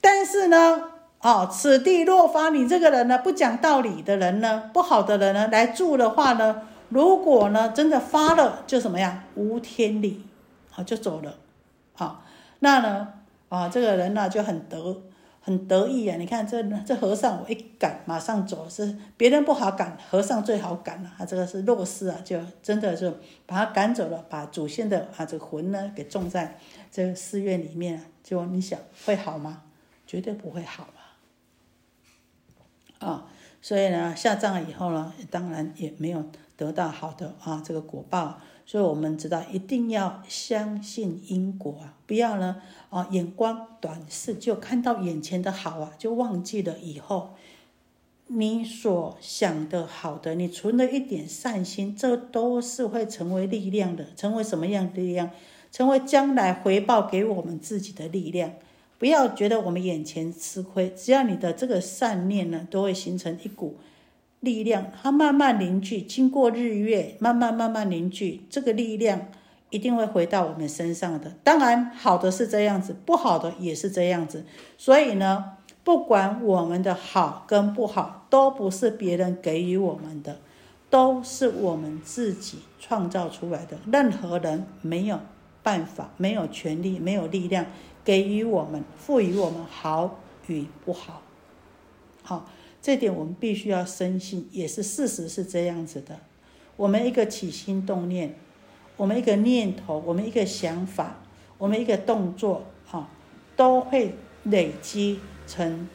[0.00, 9.24] 但是呢，哦，此地若发，你这个人呢，不讲道理的人呢，不好的人呢，来住的话呢，如果呢真的发了，就什么呀？
[9.34, 10.24] 无天理，
[10.70, 11.34] 好就走了，
[11.94, 12.22] 好，
[12.60, 13.08] 那呢，
[13.48, 15.02] 啊，这个人呢就很得。
[15.40, 16.18] 很得意啊！
[16.18, 21.10] 你看这这和尚，我一赶马上走，是别人不好赶，和尚最好赶了。
[21.16, 23.10] 他这个是弱势啊，就真的就
[23.46, 26.58] 把他赶走了，把祖先的啊这个魂呢给种在
[26.92, 28.02] 这个寺院里面。
[28.22, 29.62] 就你想会好吗？
[30.06, 30.86] 绝对不会好！
[32.98, 33.26] 啊，
[33.60, 36.24] 所以呢下葬了以后呢，当然也没有
[36.56, 38.38] 得到好的啊这个果报。
[38.66, 47.30] 所以我们知道一定要相信因果啊，不要呢啊眼光短视，就看到眼前的好啊，就忘记了以后
[48.26, 55.30] 你所想的好的，你存了一点善心，这都是会成为力量的，成为什么样的力量？
[55.72, 58.52] 成为将来回报给我们自己的力量。
[58.98, 63.78] 不要觉得我们眼前吃亏，只要你的这个善念呢，都会形成一股
[64.40, 69.28] 力量，它慢慢凝聚，经过日月，慢慢慢慢凝聚，这个力量
[69.70, 71.32] 一定会回到我们身上的。
[71.44, 74.44] 当然，好的是这样子，不好的也是这样子。
[74.76, 75.44] 所以呢，
[75.84, 80.40] 不管我们的好跟不好，都不是别人给予我们的，
[80.90, 83.78] 都是我们自己创造出来的。
[83.92, 85.20] 任何人没有
[85.62, 87.66] 办法，没有权利，没有力量。
[88.08, 91.20] 给予我们，赋予我们好与不好，
[92.22, 92.48] 好，
[92.80, 96.18] 这点我们必须要深信，也是事实是这样子的。
[96.78, 98.34] 我们一个起心动念，
[98.96, 101.18] 我们一个念头，我们一个想法，
[101.58, 103.10] 我们一个动作，哈，
[103.54, 105.86] 都会累积成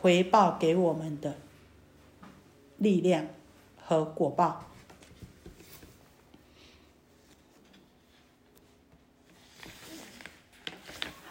[0.00, 1.36] 回报给我们的
[2.78, 3.24] 力量
[3.80, 4.64] 和果报。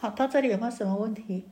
[0.01, 1.47] 好，到这里有没有什么问题？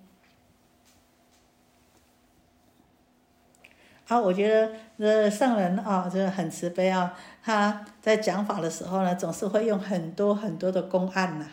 [4.08, 7.16] 啊，我觉得这圣人啊，这很慈悲啊。
[7.44, 11.46] 他在讲法的时候呢，总是会用很多很多的公案呐。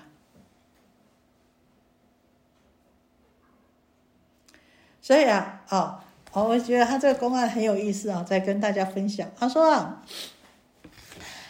[5.03, 6.01] 所以啊，哦，
[6.33, 9.31] 我觉得他这个公案很有意思啊，在跟大家分享。
[9.39, 10.03] 他说啊。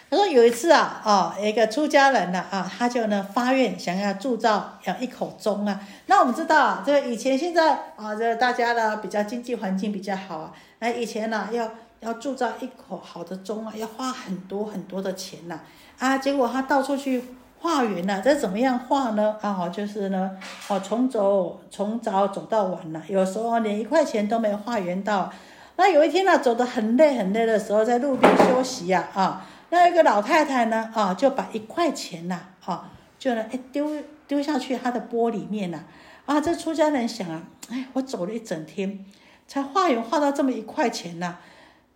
[0.09, 5.81] 他说有一次啊，哦，一个出家人呢，啊，他就呢发愿想要铸造要一口钟啊。
[6.07, 15.59] 那我们知道啊，这个以前现在啊，这个大家呢比较经济环境比较好啊，那以前呢要要铸造一口好的钟啊，要花很多很多的钱呐。
[15.99, 17.25] 啊，结果他到处去
[17.59, 19.35] 化缘呐，这怎么样化呢？
[19.41, 20.31] 啊，就是呢，
[20.69, 25.33] 哦，从走从早走到晚了，有时候连一块钱都没化缘到。
[25.75, 29.45] 那有一天呢，走得很累很累的时候，在路边休息呀，啊。
[29.71, 33.91] 那一个老太太呢，啊，就把一块钱呐，啊，就呢，哎，丢
[34.29, 35.85] 丢下去她的钵里面呐，
[36.25, 39.05] 啊，这出家人想啊，哎，我走了一整天，
[39.49, 41.39] 才化缘化到这么一块钱呐，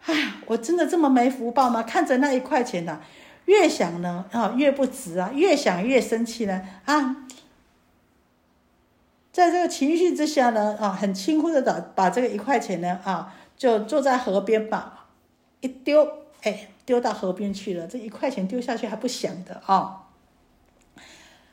[0.04, 1.84] 哎，我真的这么没福报吗？
[1.84, 3.00] 看着那一块钱呐，
[3.44, 7.24] 越想呢，啊，越不值啊，越想越生气呢，啊，
[9.32, 15.06] 在这个情绪之下呢，啊，很轻忽的把把这个一块钱呢，啊，就坐在河边吧，
[15.60, 16.04] 一丢，
[16.42, 16.70] 哎。
[16.84, 20.06] 丢到河边去了，这一块钱丢下去还不响的啊。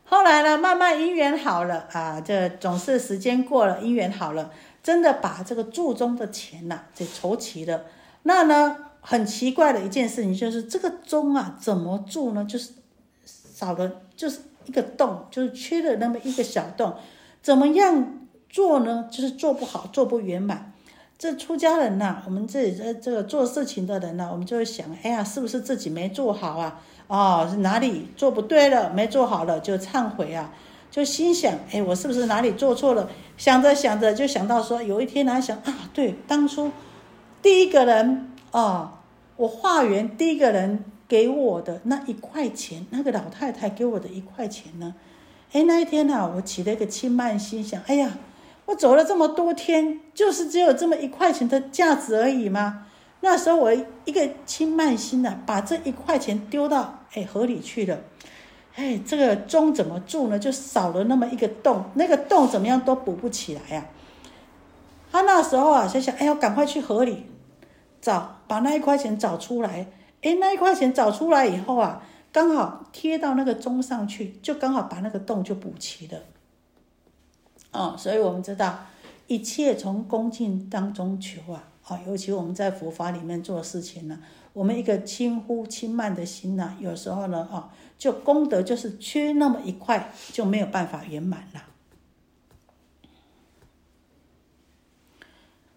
[0.04, 4.52] 后来呢，慢慢姻缘好了啊，这总是时间过了，姻缘好了，
[4.82, 7.84] 真的把这个铸钟的钱呐，给筹齐了。
[8.24, 12.46] 那呢，很奇怪的一件事情就是这个钟啊，怎么铸呢？
[12.46, 12.72] 就是
[13.26, 16.96] 少了，就是一个洞，就是缺了那么一个小洞，
[17.42, 18.20] 怎么样
[18.50, 19.10] 做呢？
[19.12, 20.72] 就是做不好，做不圆满。
[21.18, 26.80] 这出家人呐，我们自己这这个做事情的人呢，我们就会想，哎呀，是不是自己没做好啊？
[27.08, 30.54] 哦，哪里做不对了，没做好了就忏悔啊，
[30.92, 33.10] 就心想，哎，我是不是哪里做错了？
[33.36, 36.72] 想着想着就想到说，有一天呢，想啊，对，当初
[37.42, 38.92] 第一个人哦，
[39.38, 44.94] 我化缘第一个人给我的那一块钱，那个老太太给我的一块钱呢，
[45.54, 48.12] 哎，那一天呢，我起了一个轻慢心，想，哎呀。
[48.68, 52.86] 我走了这么多天，就是只有这么一块钱的价值而已吗？
[53.22, 53.74] 那时候我
[54.06, 58.00] 一个轻慢心呐，把这一块钱丢到哎河里去了，
[58.76, 60.38] 哎，这个钟怎么住呢？
[60.38, 63.86] 就少了那么一个洞，那个洞怎么样都补不起来呀。
[65.12, 67.26] 他那时候啊，想想，哎要赶快去河里
[68.02, 69.88] 找，把那一块钱找出来。
[70.22, 76.20] 哎，那一块钱找出来以后啊，刚好贴到那个钟上去，就刚好把那个洞就补齐了。
[77.72, 78.86] 哦，所以我们知道，
[79.28, 84.20] 一切从恭敬当中求啊，啊，尤其我们在佛法里面做事情呢，
[84.54, 91.64] 我们一个轻忽轻慢的心呢，有时候呢，啊，就功德就是缺那么一块，就没有办法圆满了。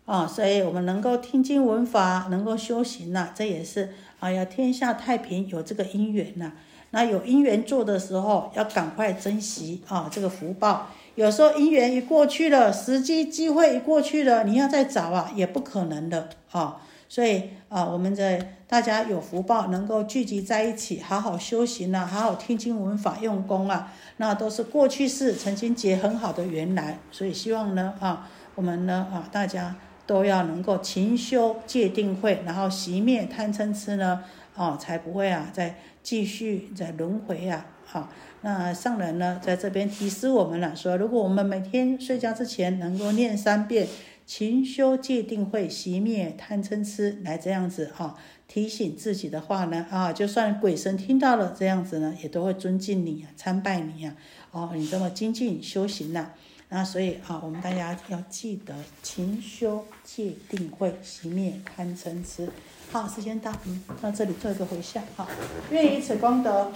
[0.06, 6.52] 啊，所以我们能够听经闻法，能够修行呐，这也是啊，要天下太平，有这个因缘呐。
[6.92, 10.88] 那有因缘做的时候，要赶快珍惜啊，这个福报。
[11.16, 16.80] 有时候姻缘一过去了，时机机会一过去了，你要再找啊，也不可能的啊。
[17.08, 27.00] 所以啊，我们在大家有福报，能够聚集在一起，好好修行啊，好好听经闻法用功啊，那都是过去式曾经结很好的缘来。
[27.10, 29.74] 所以希望呢啊，我们呢啊，大家
[30.06, 34.22] 都要能够勤修戒定慧，然后熄灭贪嗔痴呢
[34.54, 37.66] 啊，才不会啊再继续在轮回啊。
[37.92, 38.08] 好，
[38.42, 43.88] 那上人呢，在这边提示我们了，说如果我们每天睡觉之前能够念三遍
[44.24, 48.14] 勤修戒定慧，熄灭贪嗔痴，来这样子啊，
[48.46, 54.14] 提醒自己的话呢啊，就算鬼神听到了这样子呢，也都会尊敬你啊，参拜你啊，
[54.52, 56.30] 哦，你这么精进修行呐、
[56.68, 58.72] 那所以啊，我们大家要记得
[59.02, 62.48] 勤修戒定慧，熄灭贪嗔痴。
[62.92, 65.24] 好，时间到，嗯，到这里做一个回向，好，
[65.70, 66.72] 愿以此功德，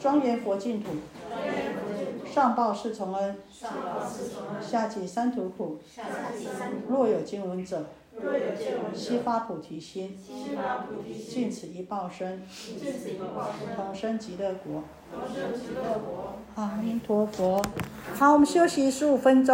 [0.00, 0.88] 庄严佛净土，
[2.32, 3.36] 上报四重恩，
[4.62, 5.78] 下济三途苦。
[6.88, 7.84] 若有经闻者，
[8.94, 10.18] 悉发菩提心，
[11.28, 12.42] 尽此一报身，
[13.76, 14.82] 同生极乐国。
[16.54, 17.62] 阿弥陀佛。
[18.14, 19.48] 好，我们休息十五分钟。